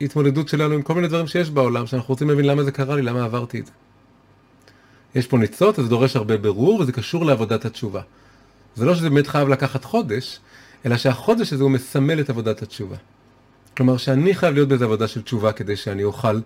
[0.01, 3.03] ההתמודדות שלנו עם כל מיני דברים שיש בעולם, שאנחנו רוצים להבין למה זה קרה לי,
[3.03, 3.73] למה עברתי את זה.
[5.15, 8.01] יש פה ניצוץ, זה דורש הרבה ברור, וזה קשור לעבודת התשובה.
[8.77, 10.41] זה לא שזה באמת חייב לקחת חודש,
[10.87, 12.97] אלא שהחודש הזה הוא מסמל את עבודת התשובה.
[13.77, 16.41] כלומר שאני חייב להיות באיזה עבודה של תשובה כדי שאני אוכל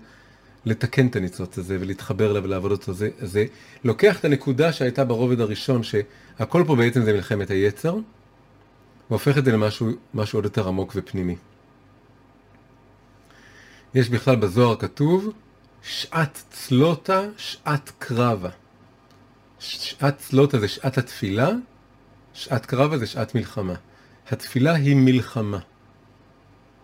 [0.65, 2.93] לתקן את הניצוץ הזה ולהתחבר אליו ולעבוד אותו.
[2.93, 3.45] זה, זה
[3.85, 7.97] לוקח את הנקודה שהייתה ברובד הראשון, שהכל פה בעצם זה מלחמת היצר,
[9.11, 11.37] והופך את זה למשהו עוד יותר עמוק ופנימי.
[13.95, 15.33] יש בכלל בזוהר כתוב
[15.83, 18.51] שעת צלוטה, שעת קרבה.
[19.59, 21.51] שעת צלוטה זה שעת התפילה,
[22.35, 23.75] שעת קרבה זה שעת מלחמה.
[24.31, 25.59] התפילה היא מלחמה.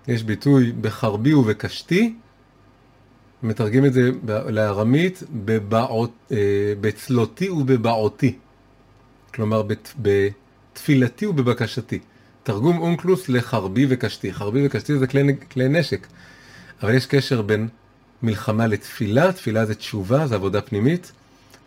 [0.09, 2.15] יש ביטוי בחרבי ובקשתי,
[3.43, 4.11] מתרגם את זה
[4.49, 6.37] לארמית בבעות, אה,
[6.81, 8.39] בצלותי ובבעותי.
[9.35, 9.63] כלומר,
[10.03, 11.99] בתפילתי ובבקשתי.
[12.43, 14.33] תרגום אונקלוס לחרבי וקשתי.
[14.33, 16.07] חרבי וקשתי זה כלי, כלי נשק,
[16.83, 17.69] אבל יש קשר בין
[18.23, 21.13] מלחמה לתפילה, תפילה זה תשובה, זה עבודה פנימית.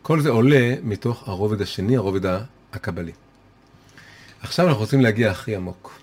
[0.02, 2.26] כל זה עולה מתוך הרובד השני, הרובד
[2.74, 3.12] הקבלי.
[4.42, 6.00] עכשיו אנחנו רוצים להגיע הכי עמוק.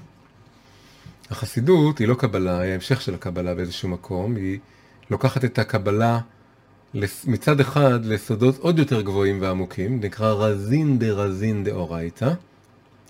[1.31, 4.59] החסידות היא לא קבלה, היא ההמשך של הקבלה באיזשהו מקום, היא
[5.11, 6.21] לוקחת את הקבלה
[7.27, 12.33] מצד אחד לסודות עוד יותר גבוהים ועמוקים, נקרא רזין דה רזין דה אורייתא,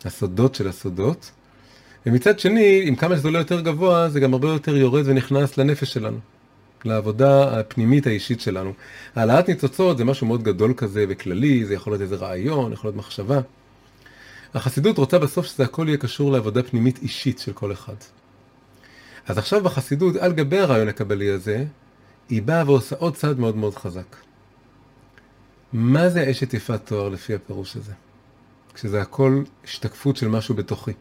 [0.04, 1.30] הסודות של הסודות,
[2.06, 5.92] ומצד שני, עם כמה שזה עולה יותר גבוה, זה גם הרבה יותר יורד ונכנס לנפש
[5.92, 6.18] שלנו,
[6.84, 8.72] לעבודה הפנימית האישית שלנו.
[9.16, 12.96] העלאת ניצוצות זה משהו מאוד גדול כזה וכללי, זה יכול להיות איזה רעיון, יכול להיות
[12.96, 13.40] מחשבה.
[14.54, 17.94] החסידות רוצה בסוף שזה הכל יהיה קשור לעבודה פנימית אישית של כל אחד.
[19.26, 21.64] אז עכשיו בחסידות, על גבי הרעיון הקבלי הזה,
[22.28, 24.16] היא באה ועושה עוד צעד מאוד מאוד חזק.
[25.72, 27.92] מה זה אשת יפת תואר לפי הפירוש הזה?
[28.74, 30.92] כשזה הכל השתקפות של משהו בתוכי.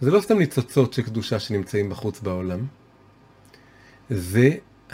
[0.00, 2.60] זה לא סתם ניצוצות של קדושה שנמצאים בחוץ בעולם,
[4.10, 4.50] זה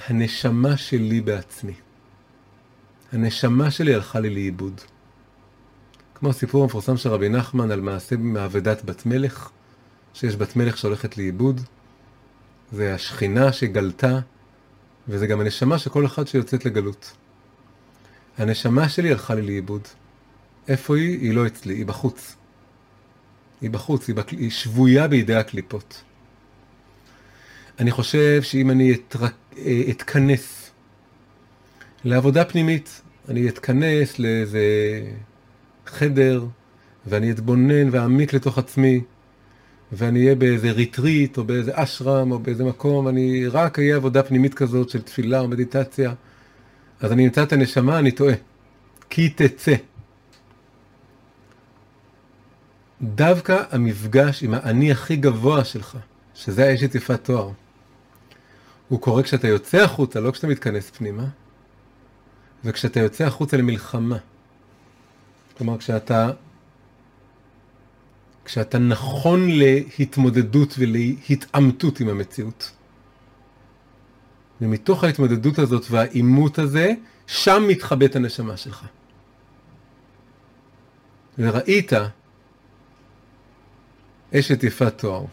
[0.06, 1.74] הנשמה שלי בעצמי.
[3.12, 4.80] הנשמה שלי הלכה לי לאיבוד.
[6.14, 9.50] כמו הסיפור המפורסם של רבי נחמן על מעשה מאבדת בת מלך,
[10.14, 11.60] שיש בת מלך שהולכת לאיבוד,
[12.72, 14.18] זה השכינה שגלתה,
[15.08, 17.12] וזה גם הנשמה של כל אחד שיוצאת לגלות.
[18.38, 19.88] הנשמה שלי הלכה לי לאיבוד.
[20.68, 21.20] איפה היא?
[21.20, 22.36] היא לא אצלי, היא בחוץ.
[23.60, 24.28] היא בחוץ, היא, בק...
[24.28, 26.02] היא שבויה בידי הקליפות.
[27.80, 29.34] אני חושב שאם אני אתרק...
[29.90, 30.70] אתכנס
[32.04, 34.60] לעבודה פנימית, אני אתכנס לאיזה
[35.86, 36.46] חדר,
[37.06, 39.00] ואני אתבונן ואעמיק לתוך עצמי,
[39.92, 44.54] ואני אהיה באיזה ריטריט, או באיזה אשרם, או באיזה מקום, אני רק אהיה עבודה פנימית
[44.54, 46.14] כזאת של תפילה או מדיטציה,
[47.00, 48.34] אז אני אמצא את הנשמה, אני טועה.
[49.10, 49.74] כי תצא.
[53.02, 55.98] דווקא המפגש עם האני הכי גבוה שלך,
[56.34, 57.50] שזה האשת יפת תואר,
[58.88, 61.24] הוא קורה כשאתה יוצא החוצה, לא כשאתה מתכנס פנימה,
[62.64, 64.18] וכשאתה יוצא החוצה למלחמה.
[65.58, 66.30] כלומר, כשאתה,
[68.44, 72.70] כשאתה נכון להתמודדות ולהתעמתות עם המציאות.
[74.60, 76.92] ומתוך ההתמודדות הזאת והעימות הזה,
[77.26, 78.86] שם מתחבאת הנשמה שלך.
[81.38, 81.92] וראית
[84.34, 85.24] אשת יפת תואר.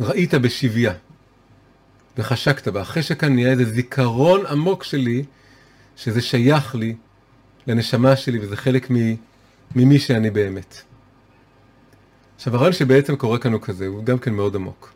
[0.00, 0.94] ראית בשביה,
[2.18, 2.82] וחשקת בה.
[2.82, 5.24] אחרי שכאן נהיה איזה זיכרון עמוק שלי,
[5.96, 6.96] שזה שייך לי,
[7.66, 8.90] לנשמה שלי, וזה חלק
[9.76, 10.82] ממי שאני באמת.
[12.36, 14.92] עכשיו, הרעיון שבעצם קורה כאן הוא כזה, הוא גם כן מאוד עמוק.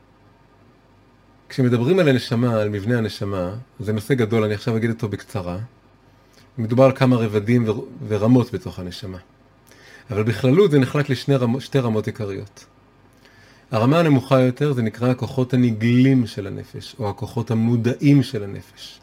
[1.48, 5.58] כשמדברים על הנשמה, על מבנה הנשמה, זה נושא גדול, אני עכשיו אגיד אותו בקצרה.
[6.58, 7.66] מדובר על כמה רבדים
[8.08, 9.18] ורמות בתוך הנשמה.
[10.10, 11.56] אבל בכללות זה נחלק לשתי רמ...
[11.76, 12.64] רמות עיקריות.
[13.70, 19.00] הרמה הנמוכה יותר זה נקרא הכוחות הנגלים של הנפש, או הכוחות המודעים של הנפש.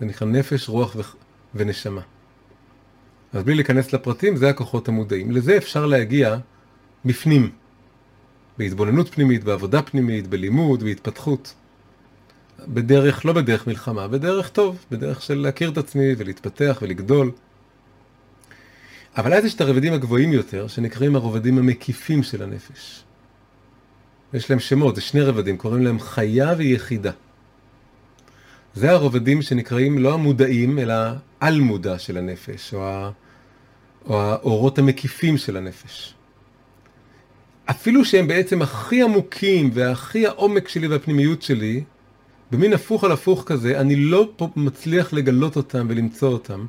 [0.00, 1.00] זה נקרא נפש, רוח ו...
[1.54, 2.00] ונשמה.
[3.36, 5.30] אז בלי להיכנס לפרטים, זה הכוחות המודעים.
[5.30, 6.36] לזה אפשר להגיע
[7.04, 7.50] בפנים,
[8.58, 11.54] בהתבוננות פנימית, בעבודה פנימית, בלימוד, בהתפתחות.
[12.68, 17.30] בדרך, לא בדרך מלחמה, בדרך טוב, בדרך של להכיר את עצמי ולהתפתח ולגדול.
[19.16, 23.04] אבל אז יש את הרבדים הגבוהים יותר, שנקראים הרובדים המקיפים של הנפש.
[24.34, 27.12] יש להם שמות, זה שני רבדים, קוראים להם חיה ויחידה.
[28.74, 30.94] זה הרובדים שנקראים לא המודעים, אלא
[31.40, 33.10] על-מודע של הנפש, או.
[34.06, 36.14] או האורות המקיפים של הנפש.
[37.70, 41.84] אפילו שהם בעצם הכי עמוקים והכי העומק שלי והפנימיות שלי,
[42.50, 46.66] במין הפוך על הפוך כזה, אני לא מצליח לגלות אותם ולמצוא אותם,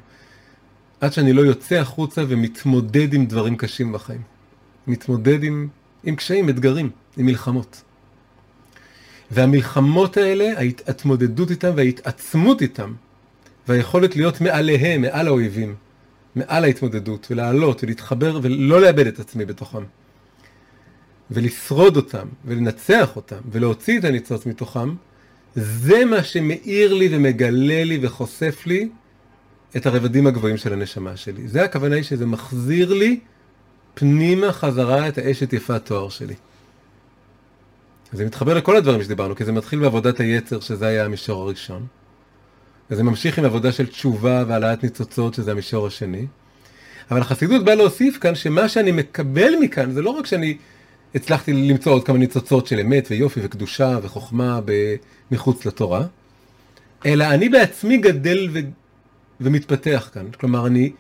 [1.02, 4.22] עד שאני לא יוצא החוצה ומתמודד עם דברים קשים בחיים.
[4.88, 5.68] מתמודד עם,
[6.04, 7.82] עם קשיים, אתגרים, עם מלחמות.
[9.32, 12.94] והמלחמות האלה, ההתמודדות איתם וההתעצמות איתם,
[13.68, 15.76] והיכולת להיות מעליהם, מעל האויבים,
[16.38, 19.84] מעל ההתמודדות, ולעלות ולהתחבר ולא לאבד את עצמי בתוכם.
[21.32, 24.96] ולשרוד אותם, ולנצח אותם, ולהוציא את הניצוץ מתוכם,
[25.56, 28.90] זה מה שמאיר לי ומגלה לי וחושף לי
[29.78, 31.48] את הרבדים הגבוהים של הנשמה שלי.
[31.48, 33.20] זה הכוונה היא שזה מחזיר לי
[33.94, 36.36] פנימה חזרה את האשת יפת תואר שלי.
[38.14, 41.86] זה מתחבר לכל הדברים שדיברנו, כי זה מתחיל בעבודת היצר, שזה היה המישור הראשון.
[42.92, 46.26] וזה ממשיך עם עבודה של תשובה והעלאת ניצוצות, שזה המישור השני.
[47.12, 50.58] אבל החסידות באה להוסיף כאן שמה שאני מקבל מכאן, זה לא רק שאני
[51.16, 54.60] הצלחתי למצוא עוד כמה ניצוצות של אמת ויופי וקדושה וחוכמה
[55.32, 56.06] מחוץ לתורה,
[57.06, 58.60] אלא אני בעצמי גדל ו...
[59.42, 60.32] ומתפתח כאן.
[60.32, 60.92] כלומר, אני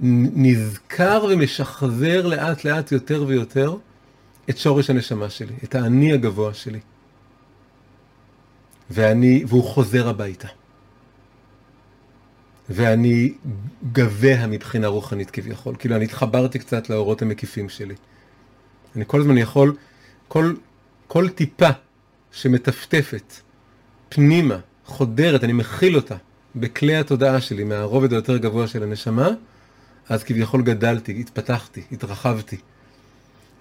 [0.00, 3.76] נזכר ומשחזר לאט לאט יותר ויותר
[4.50, 6.80] את שורש הנשמה שלי, את האני הגבוה שלי.
[8.90, 10.48] ואני, והוא חוזר הביתה.
[12.74, 13.32] ואני
[13.92, 15.74] גבוה מבחינה רוחנית כביכול.
[15.78, 17.94] כאילו, אני התחברתי קצת לאורות המקיפים שלי.
[18.96, 19.76] אני כל הזמן יכול,
[20.28, 20.54] כל,
[21.06, 21.68] כל טיפה
[22.32, 23.32] שמטפטפת
[24.08, 26.16] פנימה, חודרת, אני מכיל אותה
[26.56, 29.28] בכלי התודעה שלי מהרובד היותר גבוה של הנשמה,
[30.08, 32.56] אז כביכול גדלתי, התפתחתי, התרחבתי.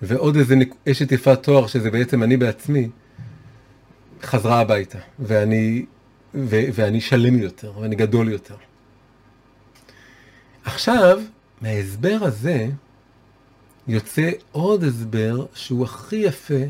[0.02, 0.56] ועוד איזה
[0.92, 2.90] אשת יפת תואר, שזה בעצם אני בעצמי,
[4.24, 5.86] חזרה הביתה, ואני,
[6.36, 8.56] ו, ואני שלם יותר, ואני גדול יותר.
[10.66, 11.20] עכשיו,
[11.62, 12.68] מההסבר הזה,
[13.88, 16.64] יוצא עוד הסבר שהוא הכי יפה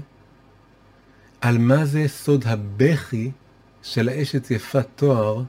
[1.42, 3.32] על מה זה סוד הבכי
[3.84, 5.44] של האשת יפת תואר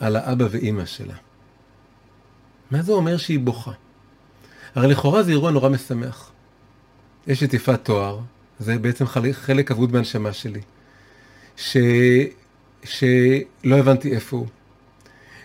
[0.00, 1.14] על האבא ואימא שלה.
[2.70, 3.72] מה זה אומר שהיא בוכה?
[4.74, 6.30] הרי לכאורה זה אירוע נורא משמח.
[7.32, 8.20] אשת יפת תואר,
[8.58, 10.60] זה בעצם חלק אבוד בהנשמה שלי,
[11.56, 11.76] ש...
[12.84, 14.46] שלא הבנתי איפה הוא.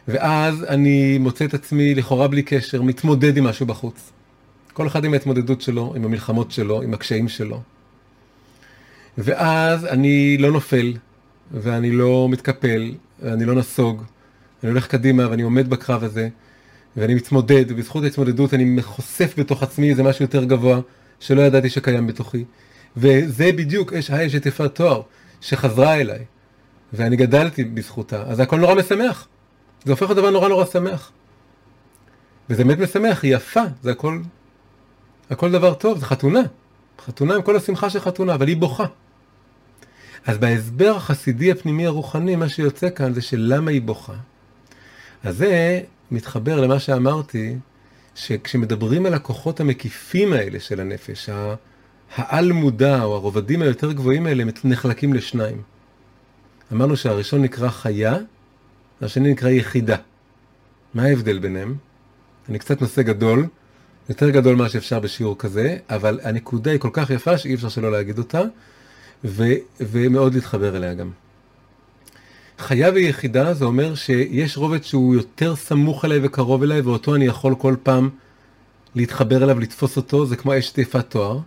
[0.08, 4.12] ואז אני מוצא את עצמי לכאורה בלי קשר, מתמודד עם משהו בחוץ.
[4.74, 7.62] כל אחד עם ההתמודדות שלו, עם המלחמות שלו, עם הקשיים שלו.
[9.18, 10.94] ואז אני לא נופל,
[11.52, 12.92] ואני לא מתקפל,
[13.22, 14.04] ואני לא נסוג,
[14.64, 16.30] אני הולך קדימה ואני עומד בקרב הזה,
[16.98, 20.80] ואני מתמודד, ובזכות ההתמודדות אני חושף בתוך עצמי איזה משהו יותר גבוה,
[21.20, 22.44] שלא ידעתי שקיים בתוכי.
[22.98, 25.02] וזה בדיוק אש האשת יפת תואר,
[25.42, 26.20] שחזרה אליי,
[26.94, 29.28] ואני גדלתי בזכותה, אז הכל נורא משמח.
[29.86, 31.12] זה הופך לדבר נורא נורא שמח.
[32.50, 34.20] וזה באמת משמח, היא יפה, זה הכל,
[35.30, 36.42] הכל דבר טוב, זה חתונה.
[37.06, 38.86] חתונה עם כל השמחה של חתונה, אבל היא בוכה.
[40.26, 44.14] אז בהסבר החסידי הפנימי הרוחני, מה שיוצא כאן זה שלמה היא בוכה.
[45.24, 45.82] אז זה
[46.12, 47.56] מתחבר למה שאמרתי,
[48.16, 51.30] שכשמדברים על הכוחות המקיפים האלה של הנפש,
[52.16, 55.62] העל מודע או הרובדים היותר גבוהים האלה נחלקים לשניים.
[56.74, 58.18] אמרנו שהראשון נקרא חיה,
[59.04, 59.96] והשני נקרא יחידה.
[60.94, 61.76] מה ההבדל ביניהם?
[62.50, 63.46] אני קצת נושא גדול,
[64.10, 67.92] יותר גדול ממה שאפשר בשיעור כזה, אבל הנקודה היא כל כך יפה שאי אפשר שלא
[67.92, 68.42] להגיד אותה,
[69.24, 71.12] ו- ומאוד להתחבר אליה גם.
[72.58, 77.56] חיה ויחידה זה אומר שיש רובד שהוא יותר סמוך אליי וקרוב אליי, ואותו אני יכול
[77.56, 78.10] כל פעם
[78.96, 81.40] להתחבר אליו, לתפוס אותו, זה כמו אשת יפת תואר.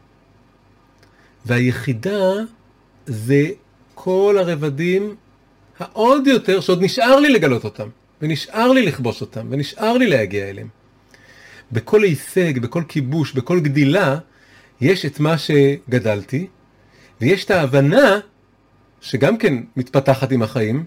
[1.46, 2.32] והיחידה
[3.06, 3.46] זה
[3.94, 5.16] כל הרבדים
[5.78, 7.88] העוד יותר שעוד נשאר לי לגלות אותם,
[8.22, 10.68] ונשאר לי לכבוש אותם, ונשאר לי להגיע אליהם.
[11.72, 14.18] בכל הישג, בכל כיבוש, בכל גדילה,
[14.80, 16.46] יש את מה שגדלתי,
[17.20, 18.18] ויש את ההבנה,
[19.00, 20.84] שגם כן מתפתחת עם החיים,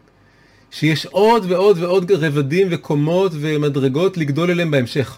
[0.72, 5.18] שיש עוד ועוד ועוד רבדים וקומות ומדרגות לגדול אליהם בהמשך.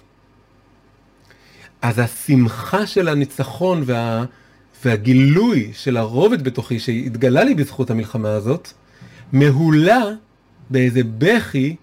[1.81, 4.25] אז השמחה של הניצחון וה,
[4.85, 8.73] והגילוי של הרובד בתוכי שהתגלה לי בזכות המלחמה הזאת,
[9.31, 10.03] מהולה
[10.69, 11.75] באיזה בכי,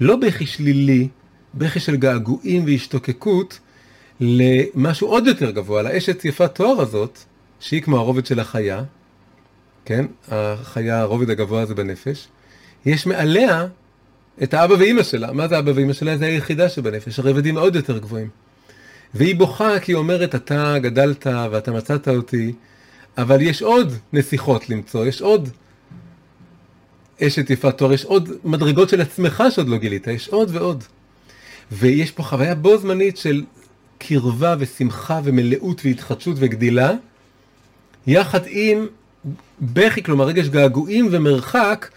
[0.00, 1.08] לא בכי שלילי,
[1.54, 3.58] בכי של געגועים והשתוקקות,
[4.20, 7.18] למשהו עוד יותר גבוה, לאשת יפת תואר הזאת,
[7.60, 8.82] שהיא כמו הרובד של החיה,
[9.84, 10.06] כן?
[10.28, 12.28] החיה, הרובד הגבוה הזה בנפש,
[12.86, 13.66] יש מעליה
[14.42, 15.32] את האבא ואימא שלה.
[15.32, 16.16] מה זה אבא ואימא שלה?
[16.16, 18.28] זה היחידה שבנפש, הרבדים עוד יותר גבוהים.
[19.14, 22.52] והיא בוכה כי היא אומרת, אתה גדלת ואתה מצאת אותי,
[23.18, 25.48] אבל יש עוד נסיכות למצוא, יש עוד
[27.22, 30.84] אשת יפת תואר, יש עוד מדרגות של עצמך שעוד לא גילית, יש עוד ועוד.
[31.72, 33.44] ויש פה חוויה בו זמנית של
[33.98, 36.92] קרבה ושמחה ומלאות והתחדשות וגדילה,
[38.06, 38.86] יחד עם
[39.60, 41.90] בכי, כלומר רגש געגועים ומרחק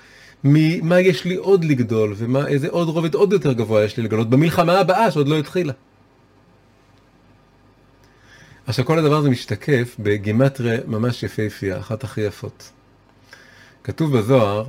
[0.44, 4.80] ממה יש לי עוד לגדול, ואיזה עוד רובד עוד יותר גבוה יש לי לגלות במלחמה
[4.80, 5.74] הבאה שעוד לא התחילה.
[8.68, 12.70] עכשיו כל הדבר הזה משתקף בגימטריה ממש יפהפייה, אחת הכי יפות.
[13.84, 14.66] כתוב בזוהר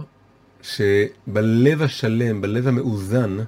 [0.63, 3.39] שבלב השלם, בלב המאוזן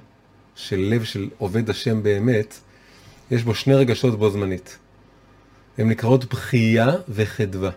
[0.55, 2.59] של לב של עובד השם באמת,
[3.31, 4.77] יש בו שני רגשות בו זמנית.
[5.77, 7.71] הן נקראות בכייה וחדווה.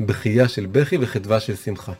[0.00, 1.92] בכייה של בכי וחדווה של שמחה.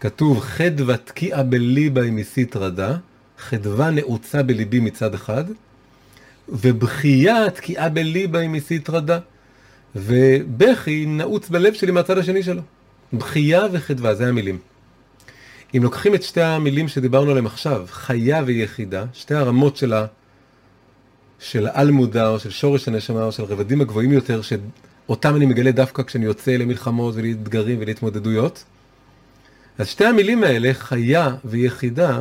[0.00, 2.96] כתוב חדווה תקיעה בליבה עם מסית רדה,
[3.38, 5.44] חדווה נעוצה בליבי מצד אחד,
[6.48, 9.18] ובכייה תקיעה בליבה עם מסית רדה,
[9.96, 12.62] ובכי נעוץ בלב שלי מהצד השני שלו.
[13.12, 14.58] בכייה וחדווה, זה המילים.
[15.76, 20.06] אם לוקחים את שתי המילים שדיברנו עליהן עכשיו, חיה ויחידה, שתי הרמות של, ה...
[21.38, 25.72] של העל מודע או של שורש הנשמה או של הרבדים הגבוהים יותר, שאותם אני מגלה
[25.72, 28.64] דווקא כשאני יוצא למלחמות ולאתגרים ולהתמודדויות,
[29.78, 32.20] אז שתי המילים האלה, חיה ויחידה,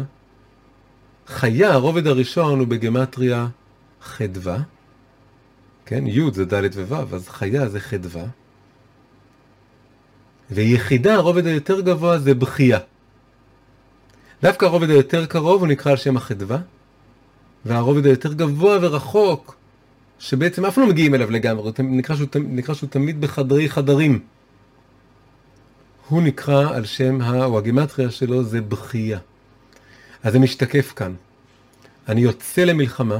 [1.27, 3.47] חיה, הרובד הראשון הוא בגמטריה
[4.01, 4.57] חדווה,
[5.85, 8.25] כן, י' זה ד' וו', אז חיה זה חדווה,
[10.51, 12.79] ויחידה, הרובד היותר גבוה זה בכייה.
[14.41, 16.57] דווקא הרובד היותר קרוב הוא נקרא על שם החדווה,
[17.65, 19.55] והרובד היותר גבוה ורחוק,
[20.19, 24.19] שבעצם אף לא מגיעים אליו לגמרי, נקרא שהוא, נקרא שהוא תמיד בחדרי חדרים.
[26.07, 29.19] הוא נקרא על שם, ה, או הגימטריה שלו זה בכייה.
[30.23, 31.13] אז זה משתקף כאן.
[32.07, 33.19] אני יוצא למלחמה,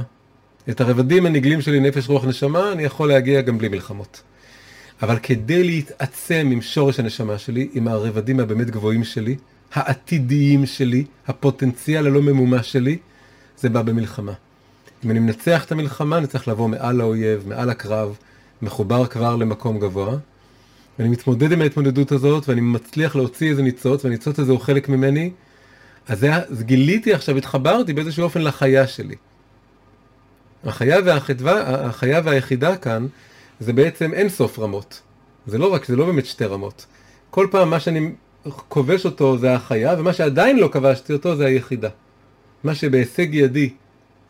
[0.70, 4.22] את הרבדים הנגלים שלי, נפש, רוח, נשמה, אני יכול להגיע גם בלי מלחמות.
[5.02, 9.36] אבל כדי להתעצם עם שורש הנשמה שלי, עם הרבדים הבאמת גבוהים שלי,
[9.72, 12.98] העתידיים שלי, הפוטנציאל הלא ממומש שלי,
[13.58, 14.32] זה בא במלחמה.
[15.04, 18.16] אם אני מנצח את המלחמה, אני צריך לבוא מעל האויב, מעל הקרב,
[18.62, 20.16] מחובר כבר למקום גבוה,
[20.98, 25.30] ואני מתמודד עם ההתמודדות הזאת, ואני מצליח להוציא איזה ניצוץ, והניצוץ הזה הוא חלק ממני,
[26.08, 29.14] אז, זה, אז גיליתי עכשיו, התחברתי באיזשהו אופן לחיה שלי.
[30.64, 33.06] החיה והחדווה, החיה והיחידה כאן,
[33.60, 35.00] זה בעצם אין סוף רמות.
[35.46, 36.86] זה לא רק, זה לא באמת שתי רמות.
[37.30, 38.12] כל פעם מה שאני
[38.50, 41.88] כובש אותו זה החיה, ומה שעדיין לא כבשתי אותו זה היחידה.
[42.64, 43.70] מה שבהישג ידי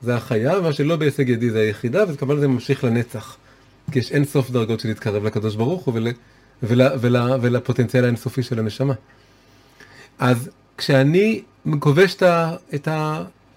[0.02, 3.36] זה החיה, ומה שלא בהישג ידי זה היחידה, וכמובן זה ממשיך לנצח.
[3.92, 6.08] כי יש אין סוף דרגות של להתקרב לקדוש ברוך הוא ול,
[6.62, 8.94] ול, ולפוטנציאל האינסופי של הנשמה.
[10.18, 11.42] אז כשאני
[11.78, 12.16] כובש
[12.74, 12.88] את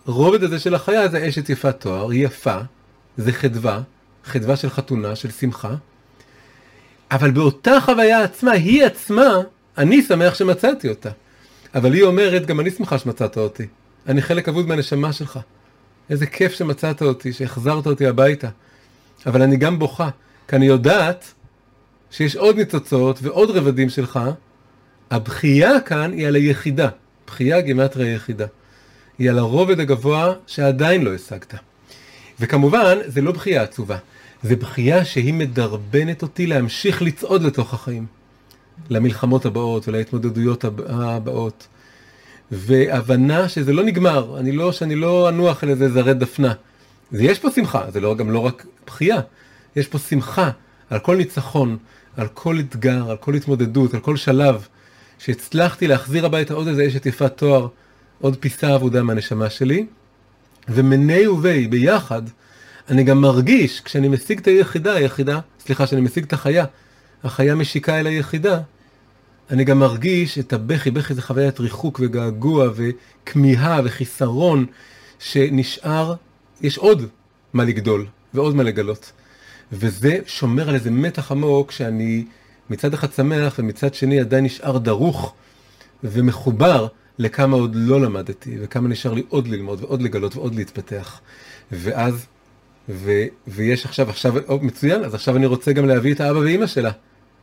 [0.05, 2.57] הרובד הזה של החיה, זה אשת יפת תואר, היא יפה,
[3.17, 3.81] זה חדווה,
[4.23, 5.75] חדווה של חתונה, של שמחה,
[7.11, 9.37] אבל באותה חוויה עצמה, היא עצמה,
[9.77, 11.09] אני שמח שמצאתי אותה.
[11.75, 13.67] אבל היא אומרת, גם אני שמחה שמצאת אותי.
[14.07, 15.39] אני חלק אבוד מהנשמה שלך.
[16.09, 18.49] איזה כיף שמצאת אותי, שהחזרת אותי הביתה.
[19.25, 20.09] אבל אני גם בוכה,
[20.47, 21.33] כי אני יודעת
[22.11, 24.19] שיש עוד ניצוצות ועוד רבדים שלך.
[25.11, 26.89] הבכייה כאן היא על היחידה.
[27.27, 28.45] בכייה גימטריה יחידה.
[29.17, 31.53] היא על הרובד הגבוה שעדיין לא השגת.
[32.39, 33.97] וכמובן, זה לא בכייה עצובה.
[34.43, 38.05] זה בכייה שהיא מדרבנת אותי להמשיך לצעוד לתוך החיים.
[38.89, 41.67] למלחמות הבאות ולהתמודדויות הבאות.
[42.51, 46.53] והבנה שזה לא נגמר, אני לא, שאני לא אנוח על איזה זרי דפנה.
[47.11, 49.19] ויש פה שמחה, זה לא, גם לא רק בכייה,
[49.75, 50.49] יש פה שמחה
[50.89, 51.77] על כל ניצחון,
[52.17, 54.67] על כל אתגר, על כל התמודדות, על כל שלב,
[55.19, 57.67] שהצלחתי להחזיר הביתה עוד איזה אשת יפת תואר,
[58.21, 59.85] עוד פיסה עבודה מהנשמה שלי,
[60.69, 62.21] ומני ובי, ביחד,
[62.89, 66.65] אני גם מרגיש, כשאני משיג את היחידה, היחידה, סליחה, כשאני משיג את החיה,
[67.25, 68.59] החיה משיקה אל היחידה,
[69.49, 74.65] אני גם מרגיש את הבכי, בכי זה חוויית ריחוק וגעגוע וכמיהה וחיסרון
[75.19, 76.15] שנשאר,
[76.61, 77.07] יש עוד
[77.53, 79.11] מה לגדול ועוד מה לגלות.
[79.71, 82.25] וזה שומר על איזה מתח עמוק שאני
[82.69, 85.33] מצד אחד שמח ומצד שני עדיין נשאר דרוך
[86.03, 86.87] ומחובר
[87.19, 91.19] לכמה עוד לא למדתי וכמה נשאר לי עוד ללמוד ועוד לגלות ועוד להתפתח.
[91.71, 92.25] ואז,
[92.89, 93.11] ו,
[93.47, 96.91] ויש עכשיו, עכשיו, מצוין, אז עכשיו אני רוצה גם להביא את האבא ואימא שלה.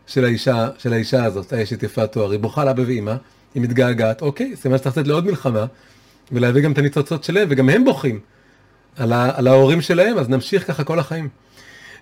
[0.06, 3.14] של האישה, של האישה הזאת, האשת יפת תואר, היא בוכה לאבא ואימא,
[3.54, 5.66] היא מתגעגעת, אוקיי, סימן שצריך לצאת לעוד מלחמה,
[6.32, 8.20] ולהביא גם את הניצוצות שלהם, וגם הם בוכים
[8.96, 11.28] על, ה, על ההורים שלהם, אז נמשיך ככה כל החיים.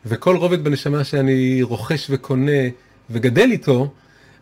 [0.06, 2.68] וכל רובד בנשמה שאני רוכש וקונה
[3.10, 3.92] וגדל איתו,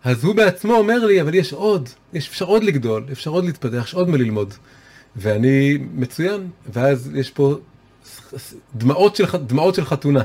[0.04, 3.82] אז הוא בעצמו אומר לי, אבל יש עוד, יש אפשר עוד לגדול, אפשר עוד להתפתח,
[3.84, 4.54] יש עוד מה ללמוד.
[5.16, 7.56] ואני מצוין, ואז יש פה
[8.74, 10.22] דמעות של, דמעות של חתונה.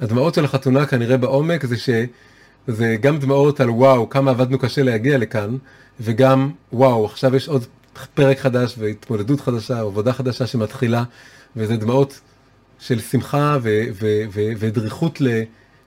[0.00, 5.18] הדמעות של החתונה כנראה בעומק זה שזה גם דמעות על וואו, כמה עבדנו קשה להגיע
[5.18, 5.56] לכאן,
[6.00, 7.66] וגם וואו, עכשיו יש עוד
[8.14, 11.04] פרק חדש והתמודדות חדשה, עבודה חדשה שמתחילה,
[11.56, 12.20] וזה דמעות
[12.78, 13.58] של שמחה
[14.58, 15.22] ודריכות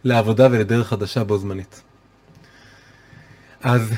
[0.03, 1.81] לעבודה ולדרך חדשה בו זמנית.
[3.61, 3.91] אז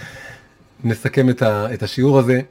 [0.84, 2.42] נסכם את, ה, את השיעור הזה.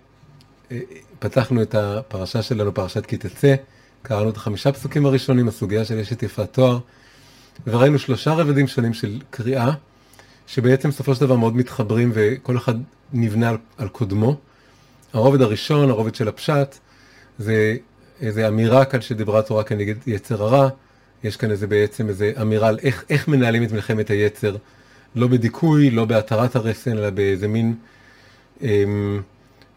[1.19, 3.55] פתחנו את הפרשה שלנו, פרשת כי תצא,
[4.03, 6.79] קראנו את החמישה פסוקים הראשונים, הסוגיה של אשת יפת תואר.
[7.67, 9.71] וראינו שלושה רבדים שונים של קריאה,
[10.47, 12.75] שבעצם בסופו של דבר מאוד מתחברים וכל אחד
[13.13, 14.37] נבנה על, על קודמו.
[15.13, 16.79] הרובד הראשון, הרובד של הפשט,
[17.39, 17.77] זה
[18.21, 20.69] איזה אמירה כאן שדיברה התורה כנגד יצר הרע.
[21.25, 24.57] יש כאן איזה בעצם איזה אמירה על איך, איך מנהלים את מלחמת היצר,
[25.15, 27.75] לא בדיכוי, לא בהתרת הרסן, אלא באיזה מין
[28.63, 29.23] אמ,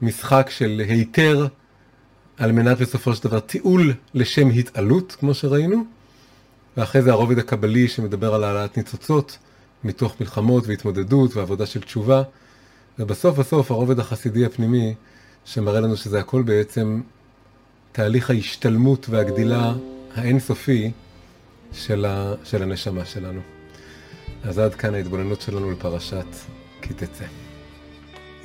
[0.01, 1.47] משחק של היתר,
[2.37, 5.83] על מנת בסופו של דבר טיעול לשם התעלות, כמו שראינו.
[6.77, 9.37] ואחרי זה הרובד הקבלי שמדבר על העלאת ניצוצות
[9.83, 12.23] מתוך מלחמות והתמודדות ועבודה של תשובה.
[12.99, 14.93] ובסוף בסוף הרובד החסידי הפנימי
[15.45, 17.01] שמראה לנו שזה הכל בעצם
[17.91, 19.73] תהליך ההשתלמות והגדילה
[20.15, 20.91] האינסופי
[21.73, 23.41] של, ה, של הנשמה שלנו.
[24.43, 26.25] אז עד כאן ההתבוננות שלנו לפרשת
[26.81, 27.40] כי תצא.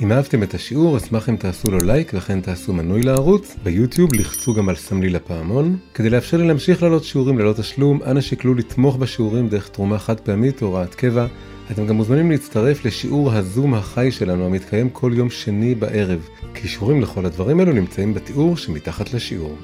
[0.01, 3.57] אם אהבתם את השיעור, אשמח אם תעשו לו לייק וכן תעשו מנוי לערוץ.
[3.63, 5.77] ביוטיוב לחצו גם על סמלי לפעמון.
[5.95, 10.21] כדי לאפשר לי להמשיך לעלות שיעורים ללא תשלום, אנא שקלו לתמוך בשיעורים דרך תרומה חד
[10.21, 11.27] פעמית או הוראת קבע.
[11.71, 16.29] אתם גם מוזמנים להצטרף לשיעור הזום החי שלנו המתקיים כל יום שני בערב.
[16.53, 19.57] קישורים לכל הדברים האלו נמצאים בתיאור שמתחת לשיעור.